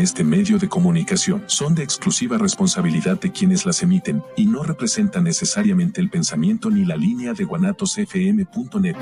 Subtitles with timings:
[0.00, 5.24] este medio de comunicación son de exclusiva responsabilidad de quienes las emiten y no representan
[5.24, 8.96] necesariamente el pensamiento ni la línea de guanatosfm.net.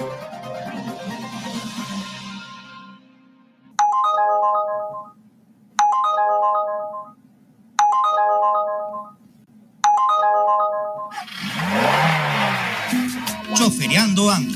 [13.55, 14.55] Choferiando Ando,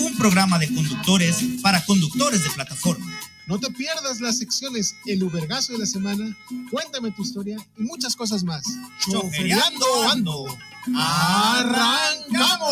[0.00, 3.03] un programa de conductores para conductores de plataforma.
[3.46, 6.34] No te pierdas las secciones El Ubergazo de la Semana,
[6.70, 8.64] Cuéntame tu historia y muchas cosas más.
[9.10, 10.46] Choferiando Ando.
[10.96, 12.68] ¡Arrancamos!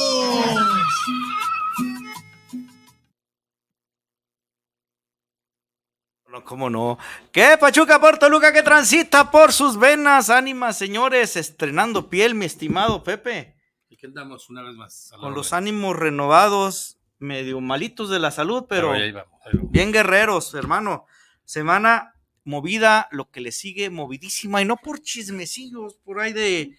[6.29, 6.99] No, ¿Cómo no?
[7.31, 10.31] ¿Qué Pachuca por Toluca que transita por sus venas?
[10.31, 13.55] Ánimas, señores, estrenando piel, mi estimado Pepe.
[13.93, 15.13] Aquí andamos una vez más.
[15.21, 19.71] Con los ánimos renovados, medio malitos de la salud, pero ahí vamos, ahí vamos.
[19.71, 21.07] bien guerreros, hermano.
[21.45, 22.15] Semana
[22.45, 26.77] movida, lo que le sigue, movidísima, y no por chismecillos, por ahí de,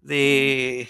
[0.00, 0.88] de,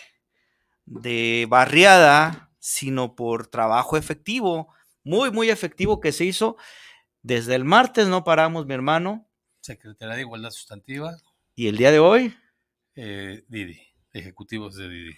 [0.87, 4.73] de barriada, sino por trabajo efectivo,
[5.05, 6.57] muy, muy efectivo que se hizo.
[7.23, 9.29] Desde el martes no paramos, mi hermano,
[9.61, 11.17] Secretaría de Igualdad Sustantiva,
[11.55, 12.35] y el día de hoy,
[12.95, 13.81] eh, Didi,
[14.13, 15.15] ejecutivos de Didi.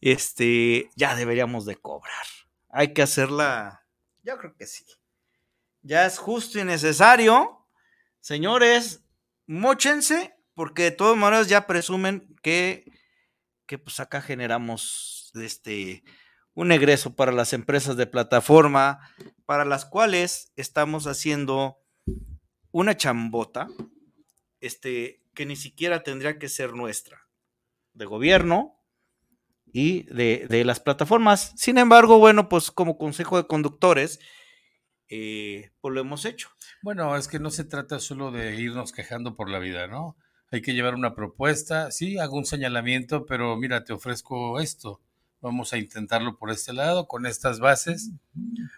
[0.00, 2.26] este, ya deberíamos de cobrar.
[2.70, 3.86] Hay que hacerla,
[4.22, 4.84] yo creo que sí.
[5.82, 7.66] Ya es justo y necesario.
[8.20, 9.02] Señores,
[9.46, 12.84] mochense, porque de todas maneras ya presumen que,
[13.66, 16.04] que pues acá generamos este,
[16.54, 18.98] un egreso para las empresas de plataforma,
[19.46, 21.78] para las cuales estamos haciendo
[22.70, 23.68] una chambota,
[24.60, 27.28] este, que ni siquiera tendría que ser nuestra,
[27.92, 28.77] de gobierno,
[29.72, 31.52] y de, de las plataformas.
[31.56, 34.20] Sin embargo, bueno, pues como consejo de conductores,
[35.08, 36.50] eh, pues lo hemos hecho.
[36.82, 40.16] Bueno, es que no se trata solo de irnos quejando por la vida, ¿no?
[40.50, 45.00] Hay que llevar una propuesta, sí, hago un señalamiento, pero mira, te ofrezco esto.
[45.40, 48.10] Vamos a intentarlo por este lado, con estas bases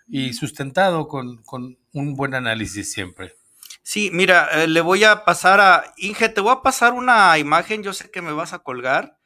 [0.09, 3.34] y sustentado con, con un buen análisis siempre.
[3.82, 7.82] Sí, mira, eh, le voy a pasar a Inge, te voy a pasar una imagen,
[7.82, 9.19] yo sé que me vas a colgar,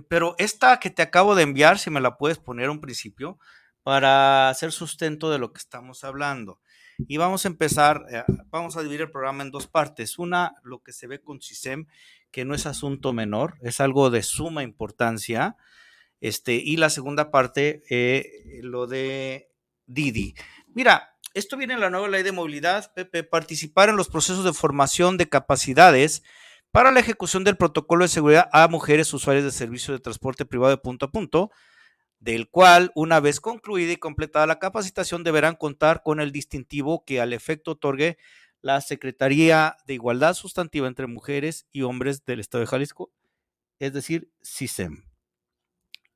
[0.00, 3.38] pero esta que te acabo de enviar, si me la puedes poner a un principio,
[3.82, 6.60] para hacer sustento de lo que estamos hablando.
[7.06, 10.18] Y vamos a empezar, eh, vamos a dividir el programa en dos partes.
[10.18, 11.86] Una, lo que se ve con CISEM,
[12.30, 15.56] que no es asunto menor, es algo de suma importancia.
[16.20, 19.50] Este, y la segunda parte, eh, lo de
[19.86, 20.34] Didi.
[20.74, 24.52] Mira, esto viene en la nueva ley de movilidad, Pepe, participar en los procesos de
[24.52, 26.22] formación de capacidades
[26.76, 30.72] para la ejecución del protocolo de seguridad a mujeres usuarias de servicio de transporte privado
[30.72, 31.50] de punto a punto,
[32.18, 37.18] del cual, una vez concluida y completada la capacitación, deberán contar con el distintivo que
[37.18, 38.18] al efecto otorgue
[38.60, 43.10] la Secretaría de Igualdad Sustantiva entre Mujeres y Hombres del Estado de Jalisco,
[43.78, 45.02] es decir, CISEM.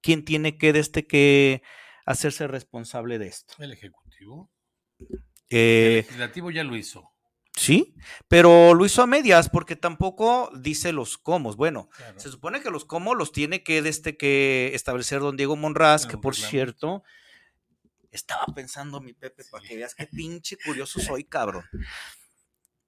[0.03, 1.63] ¿Quién tiene que, este, que
[2.05, 3.55] hacerse responsable de esto?
[3.61, 4.51] El ejecutivo.
[5.49, 7.11] Eh, el legislativo ya lo hizo.
[7.61, 7.95] Sí,
[8.27, 11.53] pero lo hizo a medias porque tampoco dice los cómo.
[11.53, 12.19] Bueno, Claro.
[12.19, 16.17] se supone que los cómo los tiene que, este, que establecer don Diego Monraz, que
[16.17, 16.49] por claro.
[16.51, 17.03] cierto,
[18.11, 21.67] estaba pensando mi Pepe, para que veas qué pinche curioso soy, cabrón.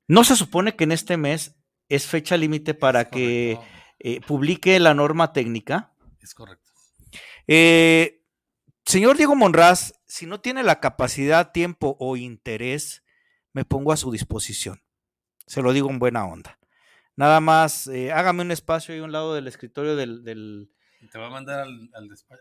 [0.09, 1.55] No se supone que en este mes
[1.91, 3.59] es fecha límite para que
[3.99, 5.93] eh, publique la norma técnica.
[6.23, 6.73] Es correcto.
[7.47, 8.25] Eh,
[8.87, 13.03] señor Diego Monraz, si no tiene la capacidad, tiempo o interés,
[13.53, 14.83] me pongo a su disposición.
[15.47, 16.59] Se lo digo en buena onda.
[17.17, 20.25] Nada más, eh, hágame un espacio ahí a un lado del escritorio del...
[20.25, 20.71] del-
[21.11, 21.91] Te va a mandar al,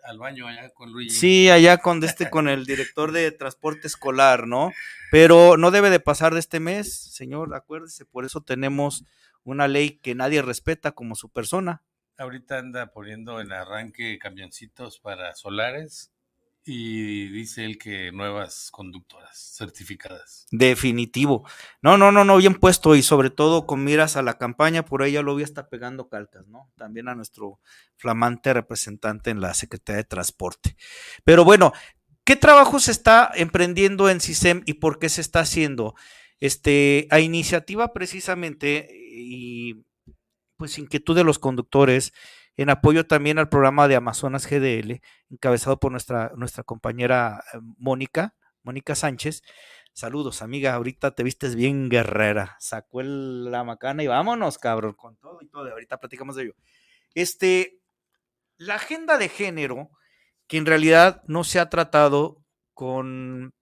[0.04, 1.20] al, baño allá con Luis.
[1.20, 4.72] Sí, allá con, este, con el director de transporte escolar, ¿no?
[5.12, 9.04] Pero no debe de pasar de este mes, señor, acuérdese, por eso tenemos
[9.44, 11.84] una ley que nadie respeta como su persona.
[12.18, 16.12] Ahorita anda poniendo en arranque camioncitos para solares
[16.64, 20.46] y dice él que nuevas conductoras certificadas.
[20.52, 21.48] Definitivo.
[21.82, 25.02] No, no, no, no, bien puesto y sobre todo con miras a la campaña, por
[25.02, 26.72] ahí ya lo vi hasta pegando calcas, ¿no?
[26.78, 27.60] También a nuestro
[27.98, 30.76] flamante representante en la Secretaría de Transporte.
[31.24, 31.74] Pero bueno,
[32.24, 35.96] ¿qué trabajo se está emprendiendo en CISEM y por qué se está haciendo?
[36.40, 39.84] Este, a iniciativa precisamente y
[40.58, 42.14] pues inquietud de los conductores,
[42.58, 48.36] en apoyo también al programa de Amazonas GDL, encabezado por nuestra, nuestra compañera eh, Mónica,
[48.64, 49.42] Mónica Sánchez.
[49.94, 50.74] Saludos, amiga.
[50.74, 52.56] Ahorita te vistes bien guerrera.
[52.60, 55.70] Sacó el- la macana y vámonos, cabrón, con todo y todo.
[55.70, 56.54] Ahorita platicamos de ello.
[57.14, 57.80] Este,
[58.58, 59.90] la agenda de género,
[60.48, 62.44] que en realidad no se ha tratado
[62.74, 63.54] con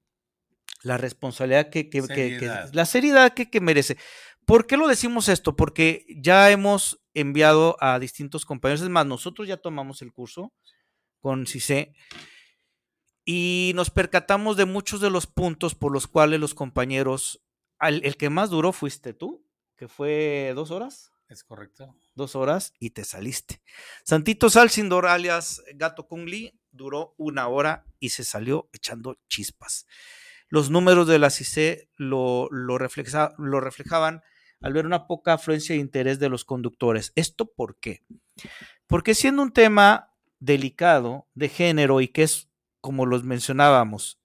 [0.83, 2.69] la responsabilidad que, que- que- que- Seriedad.
[2.73, 3.97] la seriedad que, que merece.
[4.45, 5.55] ¿Por qué lo decimos esto?
[5.55, 10.53] Porque ya hemos enviado a distintos compañeros, es más, nosotros ya tomamos el curso
[11.19, 11.93] con CICE
[13.25, 17.43] y nos percatamos de muchos de los puntos por los cuales los compañeros,
[17.79, 19.45] el que más duró fuiste tú,
[19.75, 21.11] que fue dos horas.
[21.29, 21.95] Es correcto.
[22.15, 23.61] Dos horas y te saliste.
[24.03, 29.85] Santito Salsindor, alias Gato Kungli, duró una hora y se salió echando chispas.
[30.47, 34.23] Los números de la CICE lo, lo, lo reflejaban
[34.61, 37.11] al ver una poca afluencia de interés de los conductores.
[37.15, 38.03] ¿Esto por qué?
[38.87, 42.49] Porque siendo un tema delicado de género y que es,
[42.81, 44.19] como los mencionábamos,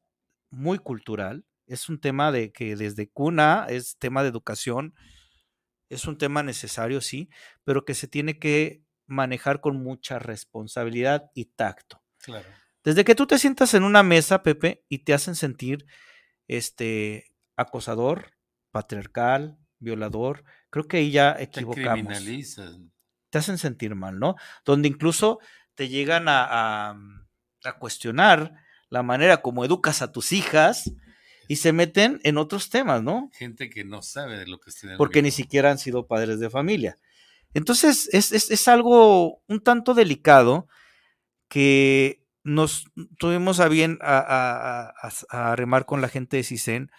[0.51, 4.95] muy cultural, es un tema de que desde cuna es tema de educación,
[5.89, 7.29] es un tema necesario, sí,
[7.65, 12.03] pero que se tiene que manejar con mucha responsabilidad y tacto.
[12.19, 12.49] Claro.
[12.83, 15.87] Desde que tú te sientas en una mesa, Pepe, y te hacen sentir
[16.49, 18.35] este acosador,
[18.71, 22.25] patriarcal, violador, creo que ahí ya equivocamos.
[22.25, 22.45] Te
[23.31, 24.35] Te hacen sentir mal, ¿no?
[24.65, 25.39] Donde incluso
[25.75, 26.45] te llegan a,
[26.91, 26.97] a,
[27.65, 28.55] a cuestionar
[28.89, 30.91] la manera como educas a tus hijas,
[31.49, 33.31] y se meten en otros temas, ¿no?
[33.35, 36.51] Gente que no sabe de lo que estoy Porque ni siquiera han sido padres de
[36.51, 36.99] familia.
[37.53, 40.67] Entonces, es, es, es, algo un tanto delicado
[41.49, 42.87] que nos
[43.19, 46.91] tuvimos a bien a, a, a, a remar con la gente de CISEN,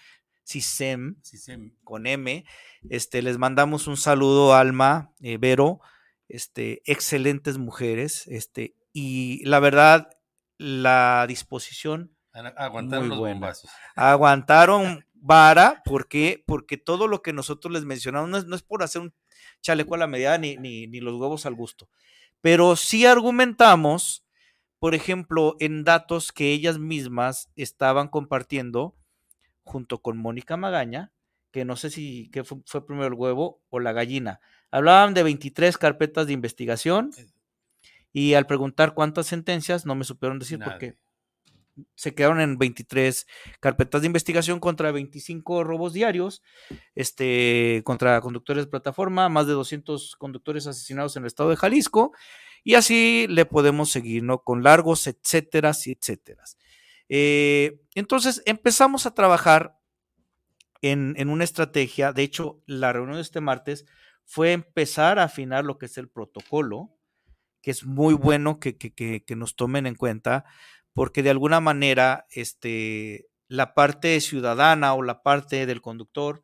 [0.45, 2.45] CISEM, CISEM, con M.
[2.89, 5.81] Este, les mandamos un saludo, Alma, eh, Vero,
[6.27, 10.09] este, excelentes mujeres, este, y la verdad,
[10.57, 12.15] la disposición
[12.57, 13.36] Aguantaron los buena.
[13.36, 13.71] bombazos.
[13.95, 16.44] Aguantaron vara, ¿por qué?
[16.45, 19.13] Porque todo lo que nosotros les mencionamos no es, no es por hacer un
[19.62, 21.89] chaleco a la medida ni, ni, ni, los huevos al gusto,
[22.42, 24.25] pero sí argumentamos,
[24.80, 28.95] por ejemplo, en datos que ellas mismas estaban compartiendo
[29.65, 31.12] junto con Mónica Magaña,
[31.51, 34.39] que no sé si qué fue, fue primero el huevo o la gallina.
[34.71, 37.12] Hablaban de 23 carpetas de investigación
[38.13, 40.71] y al preguntar cuántas sentencias no me supieron decir Nadie.
[40.71, 40.97] por qué
[41.95, 43.27] se quedaron en 23
[43.59, 46.41] carpetas de investigación contra 25 robos diarios,
[46.95, 52.13] este, contra conductores de plataforma, más de 200 conductores asesinados en el estado de Jalisco,
[52.63, 54.39] y así le podemos seguir, ¿no?
[54.39, 56.44] Con largos, etcétera, y etcétera.
[57.09, 59.80] Eh, entonces empezamos a trabajar
[60.81, 63.86] en, una estrategia, de hecho, la reunión de este martes
[64.24, 66.92] fue empezar a afinar lo que es el protocolo,
[67.62, 70.45] que es muy bueno que, nos tomen en cuenta,
[70.94, 76.44] porque de alguna manera este, la parte ciudadana o la parte del conductor,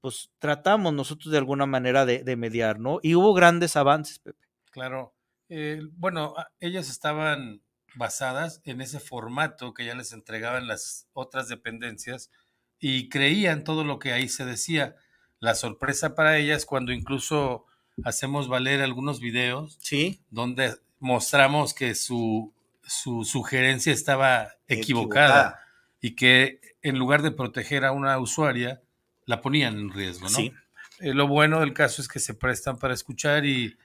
[0.00, 3.00] pues tratamos nosotros de alguna manera de, de mediar, ¿no?
[3.02, 4.46] Y hubo grandes avances, Pepe.
[4.70, 5.14] Claro.
[5.48, 7.62] Eh, bueno, ellas estaban
[7.94, 12.30] basadas en ese formato que ya les entregaban las otras dependencias
[12.78, 14.96] y creían todo lo que ahí se decía.
[15.38, 17.66] La sorpresa para ellas cuando incluso
[18.04, 20.22] hacemos valer algunos videos sí.
[20.30, 22.52] donde mostramos que su
[22.92, 25.60] su sugerencia estaba equivocada, equivocada,
[26.00, 28.82] y que en lugar de proteger a una usuaria,
[29.24, 30.36] la ponían en riesgo, ¿no?
[30.36, 30.52] Sí.
[31.00, 33.76] Eh, lo bueno del caso es que se prestan para escuchar y,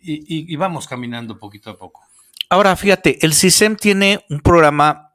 [0.00, 2.02] y, y, vamos caminando poquito a poco.
[2.48, 5.14] Ahora, fíjate, el CISEM tiene un programa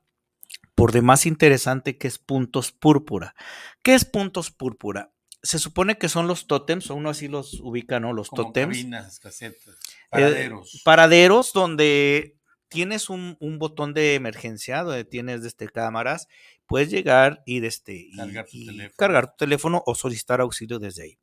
[0.75, 3.35] por demás interesante que es Puntos Púrpura.
[3.83, 5.13] ¿Qué es Puntos Púrpura?
[5.43, 8.13] Se supone que son los tótems, o uno así los ubica, ¿no?
[8.13, 8.77] Los Como tótems.
[8.77, 9.75] Cabinas, casetas,
[10.09, 10.75] paraderos.
[10.75, 16.27] Eh, paraderos donde tienes un, un, botón de emergencia donde tienes desde cámaras,
[16.67, 21.03] puedes llegar y, desde, cargar, y, tu y cargar, tu teléfono o solicitar auxilio desde
[21.03, 21.19] ahí.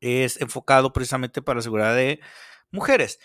[0.00, 2.20] Es enfocado precisamente para la seguridad de
[2.70, 3.18] mujeres.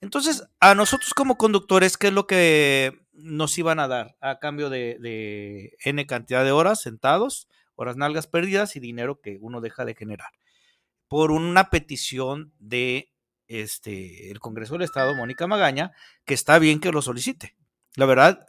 [0.00, 4.68] Entonces, a nosotros como conductores, ¿qué es lo que nos iban a dar a cambio
[4.68, 9.94] de, N cantidad de horas sentados, horas nalgas perdidas y dinero que uno deja de
[9.94, 10.30] generar?
[11.08, 13.12] Por una petición de
[13.48, 15.92] este, el Congreso del Estado, Mónica Magaña,
[16.24, 17.56] que está bien que lo solicite.
[17.94, 18.46] La verdad,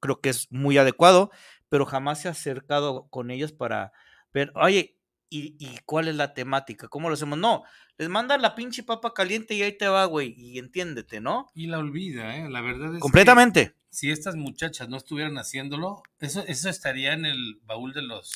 [0.00, 1.30] creo que es muy adecuado,
[1.68, 3.92] pero jamás se ha acercado con ellos para
[4.32, 4.99] ver, oye,
[5.30, 6.88] ¿y, ¿y, cuál es la temática?
[6.88, 7.38] ¿Cómo lo hacemos?
[7.38, 7.62] No,
[7.96, 11.50] les mandan la pinche papa caliente y ahí te va, güey, y entiéndete, ¿no?
[11.54, 12.50] Y la olvida, ¿eh?
[12.50, 13.68] La verdad es Completamente.
[13.68, 18.32] Que si estas muchachas no estuvieran haciéndolo, eso, eso estaría en el baúl de los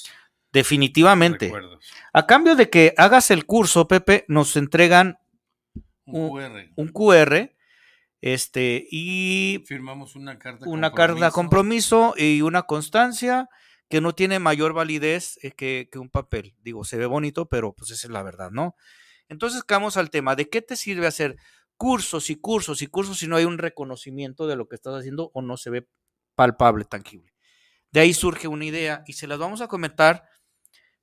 [0.53, 1.47] Definitivamente.
[1.47, 1.85] recuerdos.
[2.13, 5.19] A cambio de que hagas el curso, Pepe, nos entregan
[6.07, 6.71] un, QR.
[6.77, 7.51] Un QR.
[8.21, 11.21] Este, y firmamos una carta una compromiso.
[11.21, 13.51] carta compromiso y una constancia
[13.89, 16.55] que no tiene mayor validez eh, que, un papel.
[16.63, 18.77] Digo, se ve bonito, pero pues esa es la verdad, ¿no?
[19.29, 21.37] Entonces, vamos al tema, ¿de qué te sirve hacer
[21.77, 25.31] cursos y cursos y cursos si no hay un reconocimiento de lo que estás haciendo
[25.35, 25.89] o no se ve
[26.35, 27.33] palpable, tangible?
[27.91, 30.25] De ahí surge una idea y se las vamos a comentar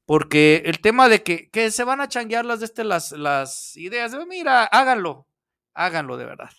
[0.06, 3.78] Porque el tema de que, que se van a changuear las, de este, las, las
[3.78, 5.28] ideas, de, mira, háganlo,
[5.74, 6.52] háganlo de verdad.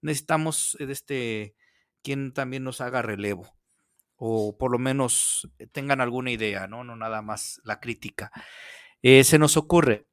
[0.00, 1.54] Necesitamos de este,
[2.02, 3.53] quien también nos haga relevo
[4.26, 6.82] o por lo menos tengan alguna idea, ¿no?
[6.82, 8.32] No nada más la crítica.
[9.02, 10.06] Eh, se nos ocurre,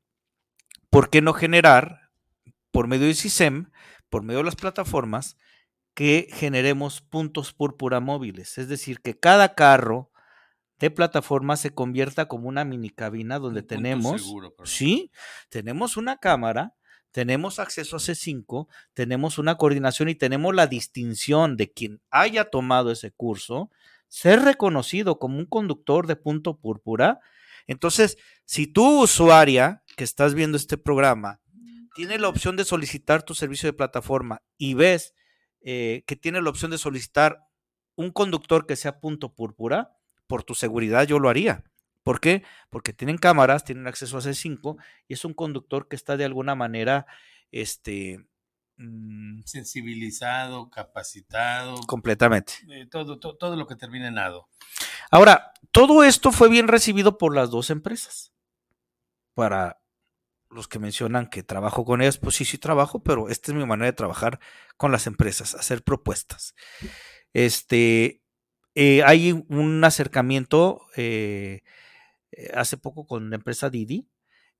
[0.90, 2.10] ¿por qué no generar,
[2.72, 3.72] por medio de SISEM,
[4.10, 5.38] por medio de las plataformas,
[5.94, 8.58] que generemos puntos púrpura móviles?
[8.58, 10.12] Es decir, que cada carro
[10.78, 14.30] de plataforma se convierta como una mini cabina donde tenemos,
[14.66, 15.10] sí,
[15.48, 16.76] tenemos una cámara,
[17.12, 22.92] tenemos acceso a C5, tenemos una coordinación y tenemos la distinción de quien haya tomado
[22.92, 23.70] ese curso,
[24.12, 27.22] ser reconocido como un conductor de punto púrpura.
[27.66, 31.40] Entonces, si tú, usuaria, que estás viendo este programa,
[31.96, 35.14] tiene la opción de solicitar tu servicio de plataforma y ves
[35.62, 37.40] eh, que tiene la opción de solicitar
[37.96, 39.96] un conductor que sea punto púrpura,
[40.28, 41.64] por tu seguridad yo lo haría.
[42.04, 42.44] ¿Por qué?
[42.70, 44.76] Porque tienen cámaras, tienen acceso a C5
[45.08, 47.06] y es un conductor que está de alguna manera,
[47.52, 48.26] este...
[48.82, 51.76] Mm, Sensibilizado, capacitado.
[51.86, 52.54] Completamente.
[52.72, 54.50] Eh, todo, todo, lo que termina en ado.
[55.12, 58.34] Ahora, todo esto fue bien recibido por las dos empresas.
[59.36, 59.80] Para
[60.50, 63.66] los que mencionan que trabajo con ellas, pues sí, sí trabajo, pero esta es mi
[63.66, 64.40] manera de trabajar
[64.78, 66.56] con las empresas, hacer propuestas.
[67.34, 68.24] Este,
[68.74, 71.62] eh, hay un acercamiento eh,
[72.56, 74.08] hace poco con la empresa Didi.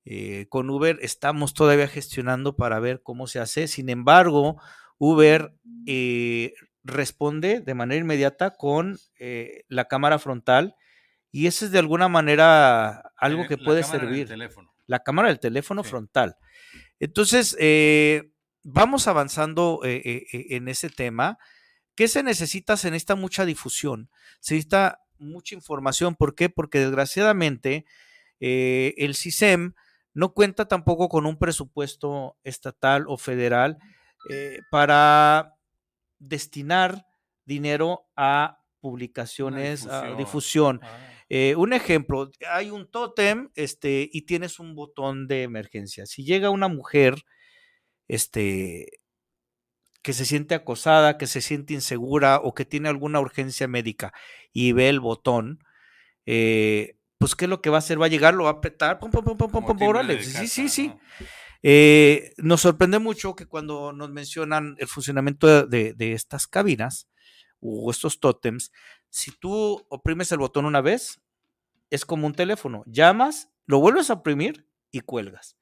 [0.04, 3.68] Eh, con Uber estamos todavía gestionando para ver cómo se hace.
[3.68, 4.60] Sin embargo,
[4.98, 5.54] Uber
[5.86, 6.54] eh,
[6.84, 8.98] responde de manera inmediata con
[9.68, 10.74] la cámara frontal
[11.30, 14.28] y eso es de alguna manera algo que puede servir.
[14.86, 16.36] La cámara del teléfono frontal.
[16.98, 17.56] Entonces,
[18.62, 21.38] vamos avanzando en ese tema.
[21.94, 22.76] ¿Qué se necesita?
[22.76, 24.10] Se necesita mucha difusión.
[24.40, 26.14] Se necesita mucha información.
[26.14, 26.48] ¿Por qué?
[26.48, 27.84] Porque desgraciadamente
[28.40, 29.74] eh, el CISEM
[30.14, 33.78] no cuenta tampoco con un presupuesto estatal o federal
[34.28, 35.56] eh, para
[36.18, 37.06] destinar
[37.44, 40.80] dinero a publicaciones, a difusión.
[40.82, 41.08] Ah.
[41.28, 46.04] Eh, un ejemplo, hay un tótem este, y tienes un botón de emergencia.
[46.04, 47.14] Si llega una mujer
[48.06, 49.00] este,
[50.02, 54.12] que se siente acosada, que se siente insegura o que tiene alguna urgencia médica
[54.52, 55.60] y ve el botón,
[56.26, 58.02] eh, pues ¿qué es lo que va a hacer?
[58.02, 60.20] Va a llegar, lo va a apretar, pum, pum, pum, pum, pum, órale.
[60.24, 60.92] Sí, sí, sí.
[61.62, 67.06] Eh, nos sorprende mucho que cuando nos mencionan el funcionamiento de, de, estas cabinas
[67.60, 68.72] o estos tótems,
[69.08, 71.20] si tú oprimes el botón una vez,
[71.90, 72.82] es como un teléfono.
[72.86, 75.56] Llamas, lo vuelves a oprimir y cuelgas.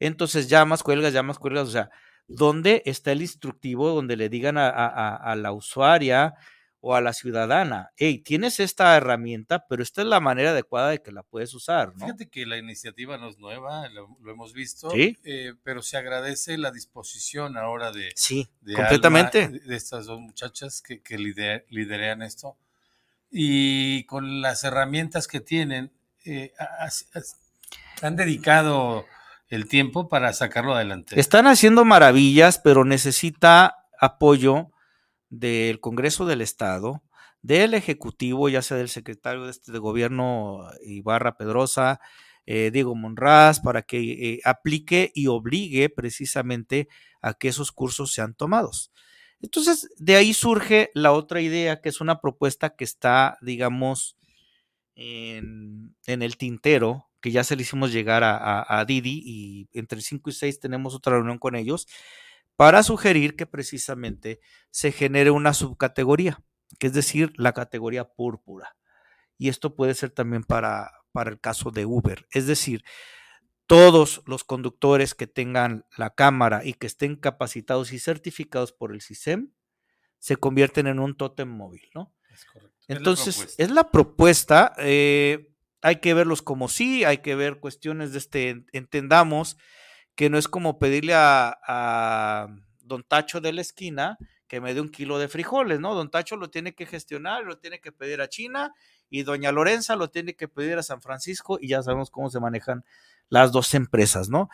[0.00, 1.66] Entonces llamas, cuelgas, llamas, cuelgas.
[1.66, 1.88] O sea,
[2.28, 6.34] ¿dónde está el instructivo donde le digan a, a la usuaria,
[6.88, 11.02] o a la ciudadana, hey, tienes esta herramienta, pero esta es la manera adecuada de
[11.02, 11.92] que la puedes usar.
[11.96, 12.06] ¿no?
[12.06, 16.70] Fíjate que la iniciativa no es nueva, lo, hemos visto, eh, pero se agradece la
[16.70, 19.48] disposición ahora de, sí, completamente.
[19.48, 22.56] de estas dos muchachas que, que liderean esto
[23.32, 25.90] y con las herramientas que tienen,
[26.24, 26.52] eh,
[28.00, 29.06] han dedicado
[29.48, 31.18] el tiempo para sacarlo adelante.
[31.18, 34.70] Están haciendo maravillas, pero necesita apoyo
[35.28, 37.02] del Congreso del Estado,
[37.42, 42.00] del Ejecutivo, ya sea del secretario de, este, de Gobierno Ibarra Pedrosa,
[42.46, 46.88] eh, Diego Monraz, para que eh, aplique y obligue precisamente
[47.20, 48.92] a que esos cursos sean tomados.
[49.40, 54.16] Entonces, de ahí surge la otra idea, que es una propuesta que está, digamos,
[54.94, 60.32] en, el tintero, que ya se le hicimos llegar a, Didi y entre 5 y
[60.32, 61.86] 6 tenemos otra reunión con ellos,
[62.56, 66.42] para sugerir que precisamente se genere una subcategoría,
[66.78, 68.76] que es decir, la categoría púrpura.
[69.38, 72.26] Y esto puede ser también para, para el caso de Uber.
[72.30, 72.82] Es decir,
[73.66, 79.02] todos los conductores que tengan la cámara y que estén capacitados y certificados por el
[79.02, 79.52] CISEM
[80.18, 82.14] se convierten en un tótem móvil, ¿no?
[82.32, 82.76] Es correcto.
[82.88, 84.72] Entonces, es la propuesta.
[84.78, 89.56] Eh, hay que verlos como sí, hay que ver cuestiones de este, entendamos
[90.16, 92.48] que no es como pedirle a,
[92.80, 94.18] don Tacho de la esquina
[94.48, 95.94] que me dé un kilo de frijoles, ¿no?
[95.94, 98.72] Don Tacho lo tiene que gestionar, lo tiene que pedir a China
[99.10, 102.40] y doña Lorenza lo tiene que pedir a San Francisco y ya sabemos cómo se
[102.40, 102.84] manejan
[103.28, 104.48] las dos empresas, ¿no?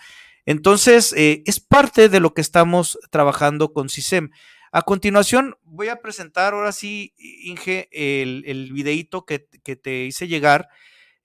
[0.46, 4.30] Entonces, eh, es parte de lo que estamos trabajando con CISEM.
[4.72, 10.26] A continuación, voy a presentar ahora sí, Inge, el, el videíto que, que te hice
[10.26, 10.70] llegar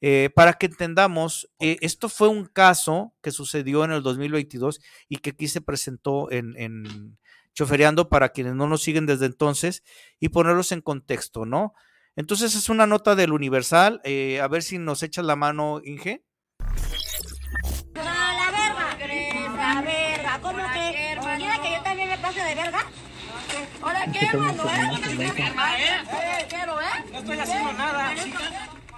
[0.02, 5.18] eh, para que entendamos, eh, esto fue un caso que sucedió en el 2022 y
[5.18, 7.18] que aquí se presentó en, en
[7.54, 9.84] Chofereando para quienes no nos siguen desde entonces
[10.20, 11.74] y ponerlos en contexto, ¿no?
[12.16, 16.24] Entonces es una nota del Universal, eh, a ver si nos echas la mano, Inge.
[16.60, 18.98] No, la verga,
[19.56, 21.18] la verga, ¿cómo que?
[21.62, 22.86] Que yo también me pase de verga?
[23.82, 24.64] Ahora, ¿qué, hermano?
[24.64, 25.02] ¿Eh?
[26.12, 27.12] eh ¿Qué eh?
[27.12, 28.16] No estoy haciendo nada.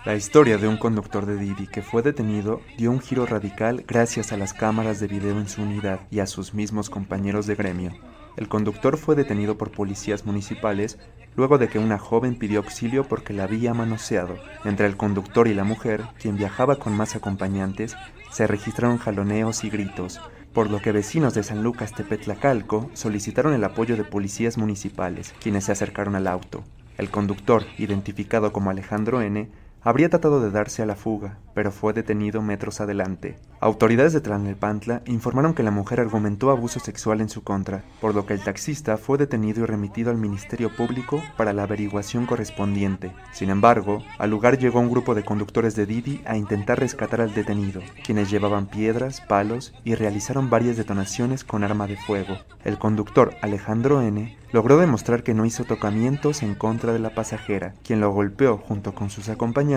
[0.06, 4.32] La historia de un conductor de Didi que fue detenido dio un giro radical gracias
[4.32, 7.92] a las cámaras de video en su unidad y a sus mismos compañeros de gremio.
[8.38, 10.98] El conductor fue detenido por policías municipales
[11.36, 14.38] luego de que una joven pidió auxilio porque la había manoseado.
[14.64, 17.98] Entre el conductor y la mujer, quien viajaba con más acompañantes,
[18.32, 20.22] se registraron jaloneos y gritos,
[20.54, 25.66] por lo que vecinos de San Lucas Tepetlacalco solicitaron el apoyo de policías municipales, quienes
[25.66, 26.64] se acercaron al auto.
[26.98, 29.50] El conductor, identificado como Alejandro N.,
[29.82, 33.38] Habría tratado de darse a la fuga, pero fue detenido metros adelante.
[33.62, 38.26] Autoridades de Tlalnepantla informaron que la mujer argumentó abuso sexual en su contra, por lo
[38.26, 43.14] que el taxista fue detenido y remitido al Ministerio Público para la averiguación correspondiente.
[43.32, 47.34] Sin embargo, al lugar llegó un grupo de conductores de Didi a intentar rescatar al
[47.34, 52.38] detenido, quienes llevaban piedras, palos y realizaron varias detonaciones con arma de fuego.
[52.66, 57.76] El conductor Alejandro N logró demostrar que no hizo tocamientos en contra de la pasajera,
[57.84, 59.69] quien lo golpeó junto con sus acompañantes,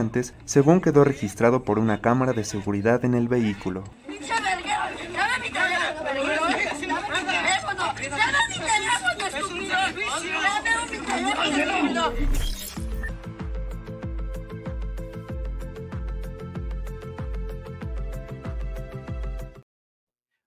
[0.46, 3.84] según quedó registrado por una cámara de seguridad en el vehículo.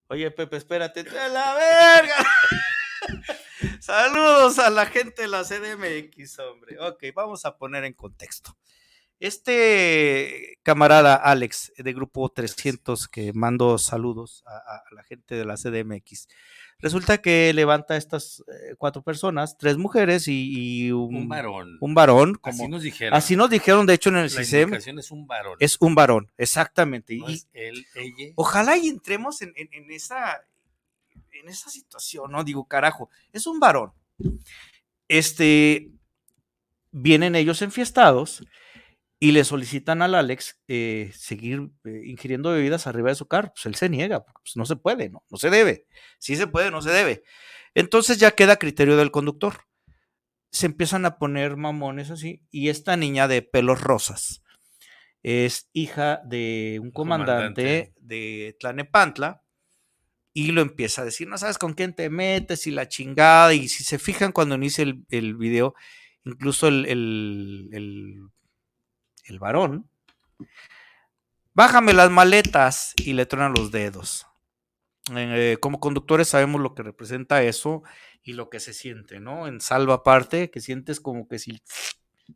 [0.08, 2.16] Oye, Pepe, espérate, ¡a la verga!
[3.80, 6.80] Saludos a la gente de la CDMX, hombre.
[6.80, 8.56] Ok, vamos a poner en contexto.
[9.20, 16.28] Este camarada Alex de Grupo 300 que mando saludos a, la gente de la CDMX,
[16.80, 21.78] resulta que levanta a estas eh, cuatro personas, tres mujeres y, un, varón.
[21.80, 22.40] Un varón.
[22.44, 23.18] así nos dijeron.
[23.18, 24.74] Así nos dijeron, de hecho, en el la CISEM.
[24.74, 25.58] es un varón.
[25.60, 27.14] Es un varón, exactamente.
[27.14, 28.34] y, es él, ella.
[28.36, 30.46] Ojalá y entremos en, en esa
[31.46, 32.44] en esa situación, ¿no?
[32.44, 33.92] Digo, carajo, es un varón.
[35.08, 35.92] Este,
[36.92, 38.44] vienen ellos enfiestados
[39.26, 43.52] y le solicitan al Alex eh, seguir eh, ingiriendo bebidas arriba de su carro.
[43.56, 45.24] Pues él se niega, pues no se puede, ¿no?
[45.32, 45.88] No se debe.
[46.20, 47.24] Sí se puede, no se debe.
[47.74, 49.62] Entonces ya queda criterio del conductor.
[50.52, 54.44] Se empiezan a poner mamones así y esta niña de pelos rosas
[55.24, 57.94] es hija de un comandante, comandante.
[57.98, 59.42] de Tlanepantla
[60.34, 63.70] y lo empieza a decir, no sabes con quién te metes y la chingada, y
[63.70, 65.74] si se fijan cuando inicia el, el video,
[66.26, 68.20] incluso el, el, el,
[69.40, 69.90] varón,
[71.54, 74.28] bájame las maletas y le truenan los dedos.
[75.16, 77.84] Eh, como conductores sabemos lo que representa eso
[78.24, 79.48] y lo que se siente, ¿no?
[79.48, 81.62] En salva aparte, que sientes como que si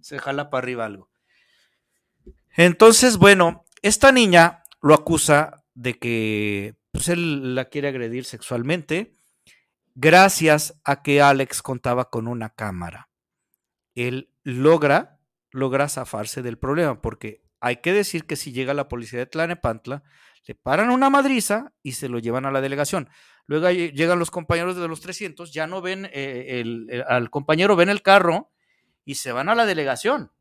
[0.02, 1.10] se jala para arriba algo.
[2.56, 9.16] Entonces, bueno, esta niña lo acusa de que pues él la quiere agredir sexualmente
[9.96, 13.10] gracias a que Alex contaba con una cámara.
[13.96, 15.19] Él logra,
[15.52, 20.04] logra zafarse del problema, porque hay que decir que si llega la policía de Tlanepantla,
[20.46, 23.10] le paran una madriza y se lo llevan a la delegación.
[23.46, 28.02] Luego llegan los compañeros de los 300, ya no ven eh, al compañero, ven el
[28.02, 28.52] carro
[29.06, 30.32] y se van a la delegación.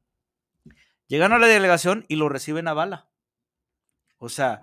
[1.07, 3.09] Llegan a la delegación y lo reciben a bala.
[4.19, 4.61] O sea,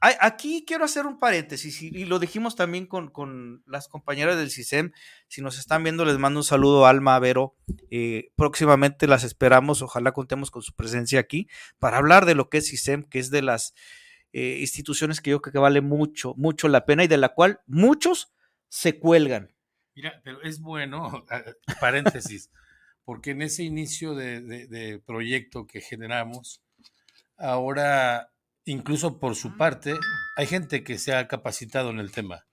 [0.00, 4.92] Aquí quiero hacer un paréntesis y, lo dijimos también con, las compañeras del CISEM.
[5.26, 7.56] Si nos están viendo, les mando un saludo a Alma, Vero.
[7.90, 9.82] Eh, próximamente las esperamos.
[9.82, 11.48] Ojalá contemos con su presencia aquí
[11.80, 13.74] para hablar de lo que es CISEM, que es de las
[14.32, 17.60] eh, instituciones que yo creo que vale mucho, mucho la pena y de la cual
[17.66, 18.32] muchos
[18.68, 19.52] se cuelgan.
[19.96, 21.24] Mira, pero es bueno,
[21.80, 22.52] paréntesis,
[23.04, 26.62] porque en ese inicio de proyecto que generamos,
[27.36, 28.30] ahora
[28.68, 29.94] incluso por su parte,
[30.36, 32.46] hay gente que se ha capacitado en el tema.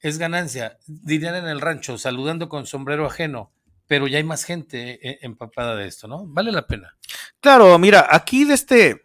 [0.00, 3.50] Es ganancia, dirían en el rancho, saludando con sombrero ajeno,
[3.86, 6.26] pero ya hay más gente eh, empapada de esto, ¿no?
[6.26, 6.96] Vale la pena.
[7.40, 9.02] Claro, mira, aquí de este,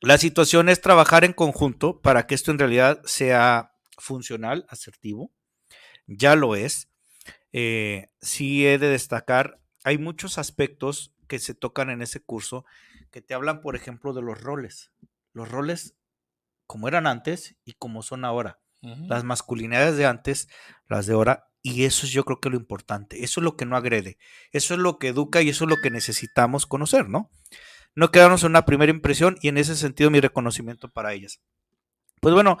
[0.00, 5.30] la situación es trabajar en conjunto para que esto en realidad sea funcional, asertivo.
[6.06, 6.88] Ya lo es.
[7.52, 12.64] Eh, sí he de destacar, hay muchos aspectos que se tocan en ese curso
[13.12, 14.90] que te hablan, por ejemplo, de los roles
[15.34, 15.94] los roles
[16.66, 18.60] como eran antes y como son ahora.
[19.08, 20.50] Las masculinidades de antes,
[20.88, 23.24] las de ahora, y eso es yo creo que lo importante.
[23.24, 24.18] Eso es lo que no agrede.
[24.52, 27.30] Eso es lo que educa y eso es lo que necesitamos conocer, ¿no?
[27.94, 31.40] No quedarnos en una primera impresión y en ese sentido mi reconocimiento para ellas.
[32.20, 32.58] Pues bueno,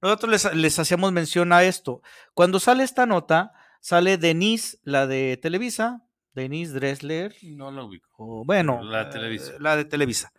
[0.00, 2.00] nosotros les, les hacíamos mención a esto.
[2.32, 7.34] Cuando sale esta nota, sale Denise, la de Televisa, Denise Dressler.
[7.42, 8.44] No lo ubico.
[8.44, 9.52] bueno, la de Televisa.
[9.58, 10.32] la de Televisa.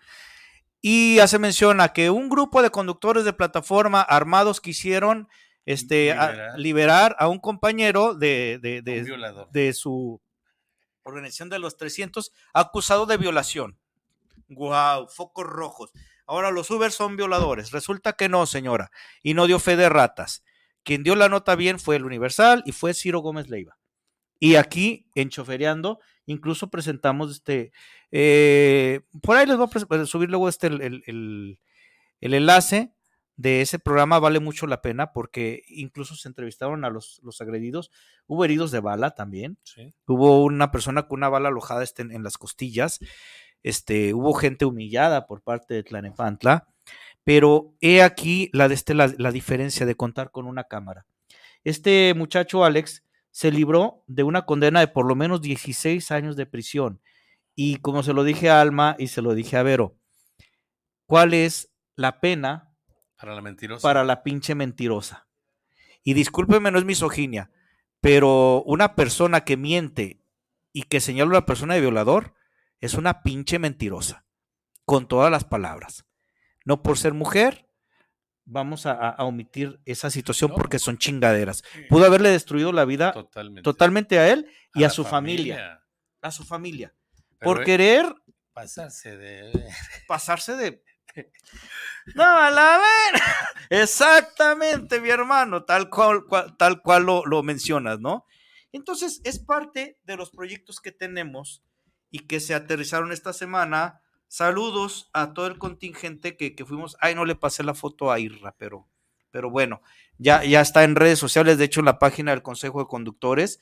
[0.89, 5.27] Y hace mención a que un grupo de conductores de plataforma armados quisieron
[5.65, 7.13] este, a- Liberar.
[7.19, 9.49] a un compañero de, de- de- Un violador.
[9.51, 10.21] de su
[11.03, 13.77] organización de los 300 acusado de violación.
[14.47, 15.91] Wow, focos rojos.
[16.25, 17.71] Ahora los Uber son violadores.
[17.71, 18.89] Resulta que no, señora.
[19.21, 20.43] Y no dio fe de ratas.
[20.83, 23.77] Quien dio la nota bien fue el Universal y fue Ciro Gómez Leiva.
[24.39, 27.71] Y aquí, en Chofereando, incluso presentamos este.
[28.11, 31.59] eh, por ahí les voy a subir luego este el, el- el-
[32.21, 32.93] el enlace
[33.35, 34.19] de ese programa.
[34.19, 37.91] Vale mucho la pena porque incluso se entrevistaron a los, los agredidos.
[38.27, 39.57] Hubo heridos de bala también.
[39.63, 39.93] Sí.
[40.07, 42.99] Hubo una persona con una bala alojada este, en, en las costillas.
[43.63, 46.67] Este, hubo gente humillada por parte de Tlanepantla.
[47.23, 51.05] Pero he aquí la, de este, la, la diferencia de contar con una cámara.
[51.63, 53.03] Este muchacho Alex
[53.37, 57.03] se libró de una condena de por lo menos 16 años de prisión.
[57.53, 59.95] Y como se lo dije a Alma y se lo dije a Vero,
[61.05, 62.73] ¿cuál es la pena
[63.15, 63.87] Para la mentirosa.
[63.87, 65.27] para la pinche mentirosa?
[66.03, 67.51] Y discúlpeme, no es misoginia,
[68.01, 70.19] pero una persona que miente
[70.73, 72.33] y que señala a una persona de violador
[72.81, 74.25] es una pinche mentirosa,
[74.83, 76.07] con todas las palabras.
[76.65, 77.66] No por ser mujer,
[78.47, 80.55] vamos a, omitir esa situación No.
[80.55, 81.63] porque son chingaderas.
[81.89, 83.61] Pudo haberle destruido la vida Totalmente.
[83.61, 85.83] totalmente a él y a, su familia.
[86.21, 86.93] A su familia.
[87.37, 88.15] Pero, Por eh, querer
[88.53, 89.51] Pasarse de.
[90.07, 90.83] pasarse de.
[92.15, 93.21] No, a la ver.
[93.69, 98.25] Exactamente, mi hermano, tal cual, cual- tal cual lo, lo mencionas, ¿no?
[98.71, 101.63] Entonces, es parte de los proyectos que tenemos
[102.09, 104.01] y que se aterrizaron esta semana.
[104.27, 106.97] Saludos a todo el contingente que, que fuimos.
[106.99, 108.87] Ay, no le pasé la foto a Irra, pero,
[109.31, 109.81] pero bueno,
[110.17, 113.59] ya, ya está en redes sociales, de hecho, en la página del Consejo de Conductores.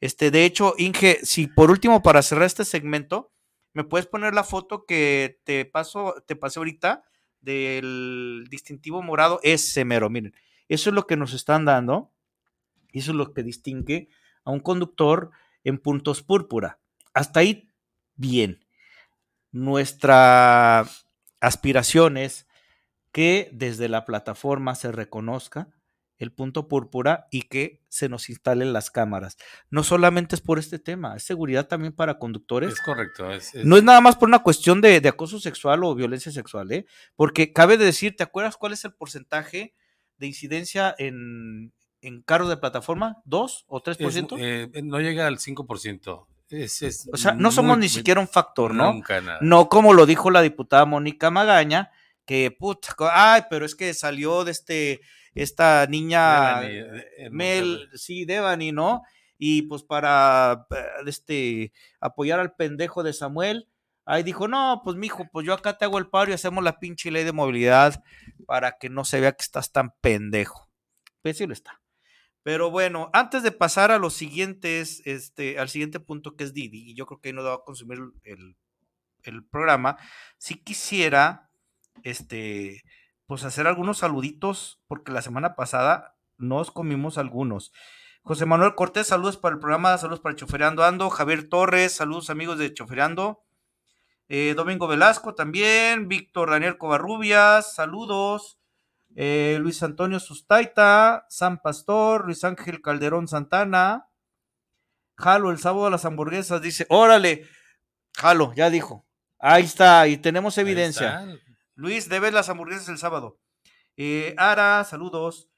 [0.00, 3.32] Este, de hecho, Inge, si por último, para cerrar este segmento,
[3.74, 7.02] ¿Me puedes poner la foto que te paso, te pasé ahorita
[7.40, 9.40] del distintivo morado?
[9.42, 10.32] Ese mero, miren.
[10.68, 12.12] Eso es lo que nos están dando.
[12.92, 14.08] Eso es lo que distingue
[14.44, 15.32] a un conductor
[15.64, 16.78] en puntos púrpura.
[17.12, 17.68] Hasta ahí,
[18.14, 18.63] bien.
[19.54, 20.84] Nuestra
[21.40, 22.46] aspiración es
[23.12, 25.68] que desde la plataforma se reconozca
[26.18, 29.36] el punto púrpura y que se nos instalen las cámaras.
[29.70, 32.72] No solamente es por este tema, es seguridad también para conductores.
[32.72, 33.30] Es correcto.
[33.30, 36.32] Es, es- No es nada más por una cuestión de, de acoso sexual o violencia
[36.32, 36.86] sexual, ¿eh?
[37.16, 39.74] Porque cabe de decir, ¿te acuerdas cuál es el porcentaje
[40.18, 43.22] de incidencia en, en carros de plataforma?
[43.26, 43.98] ¿2 o 3%?
[44.38, 46.26] es, eh, no llega al 5%.
[46.50, 48.92] Es, es o sea, no somos muy- ni siquiera un factor, ¿no?
[48.92, 49.38] Nunca nada.
[49.40, 51.90] No como lo dijo la diputada Mónica Magaña,
[52.26, 55.00] que puta, ay, pero es que salió de este,
[55.34, 59.02] esta niña Devani, eh, Mel, sí, Devani, ¿no?
[59.38, 63.68] Y pues para eh, este, apoyar al pendejo de Samuel,
[64.06, 66.78] ahí dijo, no, pues mijo, pues yo acá te hago el paro y hacemos la
[66.78, 68.02] pinche ley de movilidad
[68.46, 70.70] para que no se vea que estás tan pendejo.
[71.22, 71.80] Pues sí lo está.
[72.44, 76.90] Pero bueno, antes de pasar a los siguientes, este, al siguiente punto que es Didi,
[76.90, 78.56] y yo creo que ahí no va a consumir el,
[79.22, 79.96] el programa,
[80.38, 81.50] sí quisiera,
[82.02, 82.82] este,
[83.26, 87.72] pues hacer algunos saluditos, porque la semana pasada nos comimos algunos.
[88.22, 91.10] José Manuel Cortés, saludos para el programa, saludos para Chofereando Ando.
[91.10, 93.42] Javier Torres, saludos amigos de Chofereando.
[94.28, 96.08] Eh, Domingo Velasco también.
[96.08, 98.58] Víctor Daniel Covarrubias, saludos.
[99.16, 104.08] Eh, Luis Antonio Sustaita, San Pastor, Luis Ángel Calderón Santana.
[105.16, 107.46] Jalo, el sábado a las hamburguesas, dice, órale,
[108.16, 109.06] Jalo, ya dijo.
[109.38, 111.26] Ahí está, y tenemos evidencia.
[111.74, 113.38] Luis, debes las hamburguesas el sábado.
[113.96, 115.50] Eh, Ara, saludos.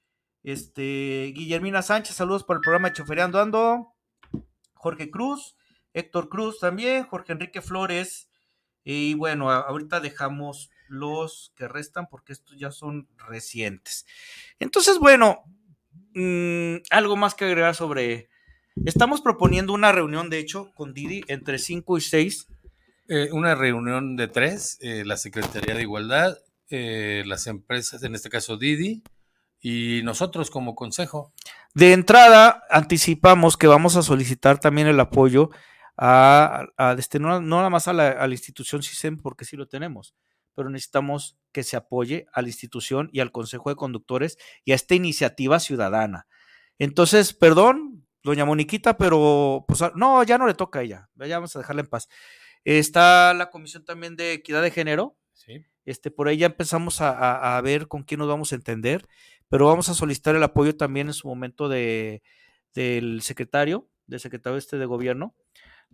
[0.42, 3.94] Este, Guillermina Sánchez, saludos para el programa de Chofereando Ando.
[4.74, 5.56] Jorge Cruz,
[5.92, 8.25] Héctor Cruz también, Jorge Enrique Flores.
[8.88, 14.06] Y bueno, ahorita dejamos los que restan porque estos ya son recientes.
[14.60, 15.42] Entonces, bueno,
[16.14, 18.28] mm, algo más que agregar sobre.
[18.84, 22.46] Estamos proponiendo una reunión, de hecho, con Didi entre 5 y 6
[23.08, 26.38] Eh, una reunión de tres, eh, la Secretaría de Igualdad,
[26.70, 29.02] eh, las empresas, en este caso Didi,
[29.60, 31.32] y nosotros como consejo.
[31.74, 35.50] De entrada, anticipamos que vamos a solicitar también el apoyo
[35.96, 39.56] a, a- este, no, no nada más a la, a la institución CISEM, porque sí
[39.56, 40.14] lo tenemos,
[40.54, 44.74] pero necesitamos que se apoye a la institución y al Consejo de Conductores y a
[44.74, 46.26] esta iniciativa ciudadana.
[46.78, 51.36] Entonces, perdón, doña Moniquita, pero pues a- no, ya no le toca a ella, ya
[51.38, 52.08] vamos a dejarla en paz.
[52.64, 55.64] Está la Comisión también de Equidad de Género, ¿sí?
[55.84, 59.06] este, por ahí ya empezamos a, a- a ver con quién nos vamos a entender,
[59.48, 62.22] pero vamos a solicitar el apoyo también en su momento de,
[62.74, 65.34] del secretario, del secretario este de gobierno,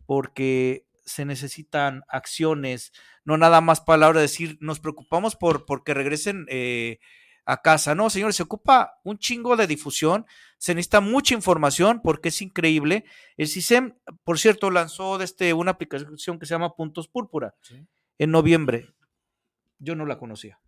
[0.07, 2.93] porque se necesitan acciones,
[3.25, 7.01] no nada más palabras, decir, nos preocupamos por porque regresen eh,
[7.45, 7.95] a casa.
[7.95, 10.27] No, señores, se ocupa un chingo de difusión,
[10.59, 13.05] se necesita mucha información porque es increíble.
[13.37, 17.55] El CISEM, por cierto, lanzó este, una aplicación que se llama Puntos Púrpura
[18.19, 18.89] en noviembre.
[19.79, 20.61] Yo no la conocía.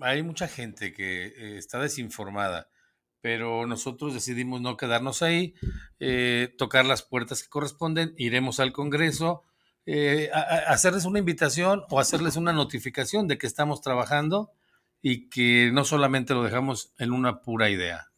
[0.00, 2.68] Hay mucha gente que eh, está desinformada,
[3.20, 5.54] pero nosotros decidimos no quedarnos ahí,
[6.00, 9.42] eh, tocar las puertas que corresponden, iremos al Congreso,
[9.86, 14.50] eh, a- a- hacerles una invitación o hacerles una notificación de que estamos trabajando
[15.02, 18.08] y que no solamente lo dejamos en una pura idea.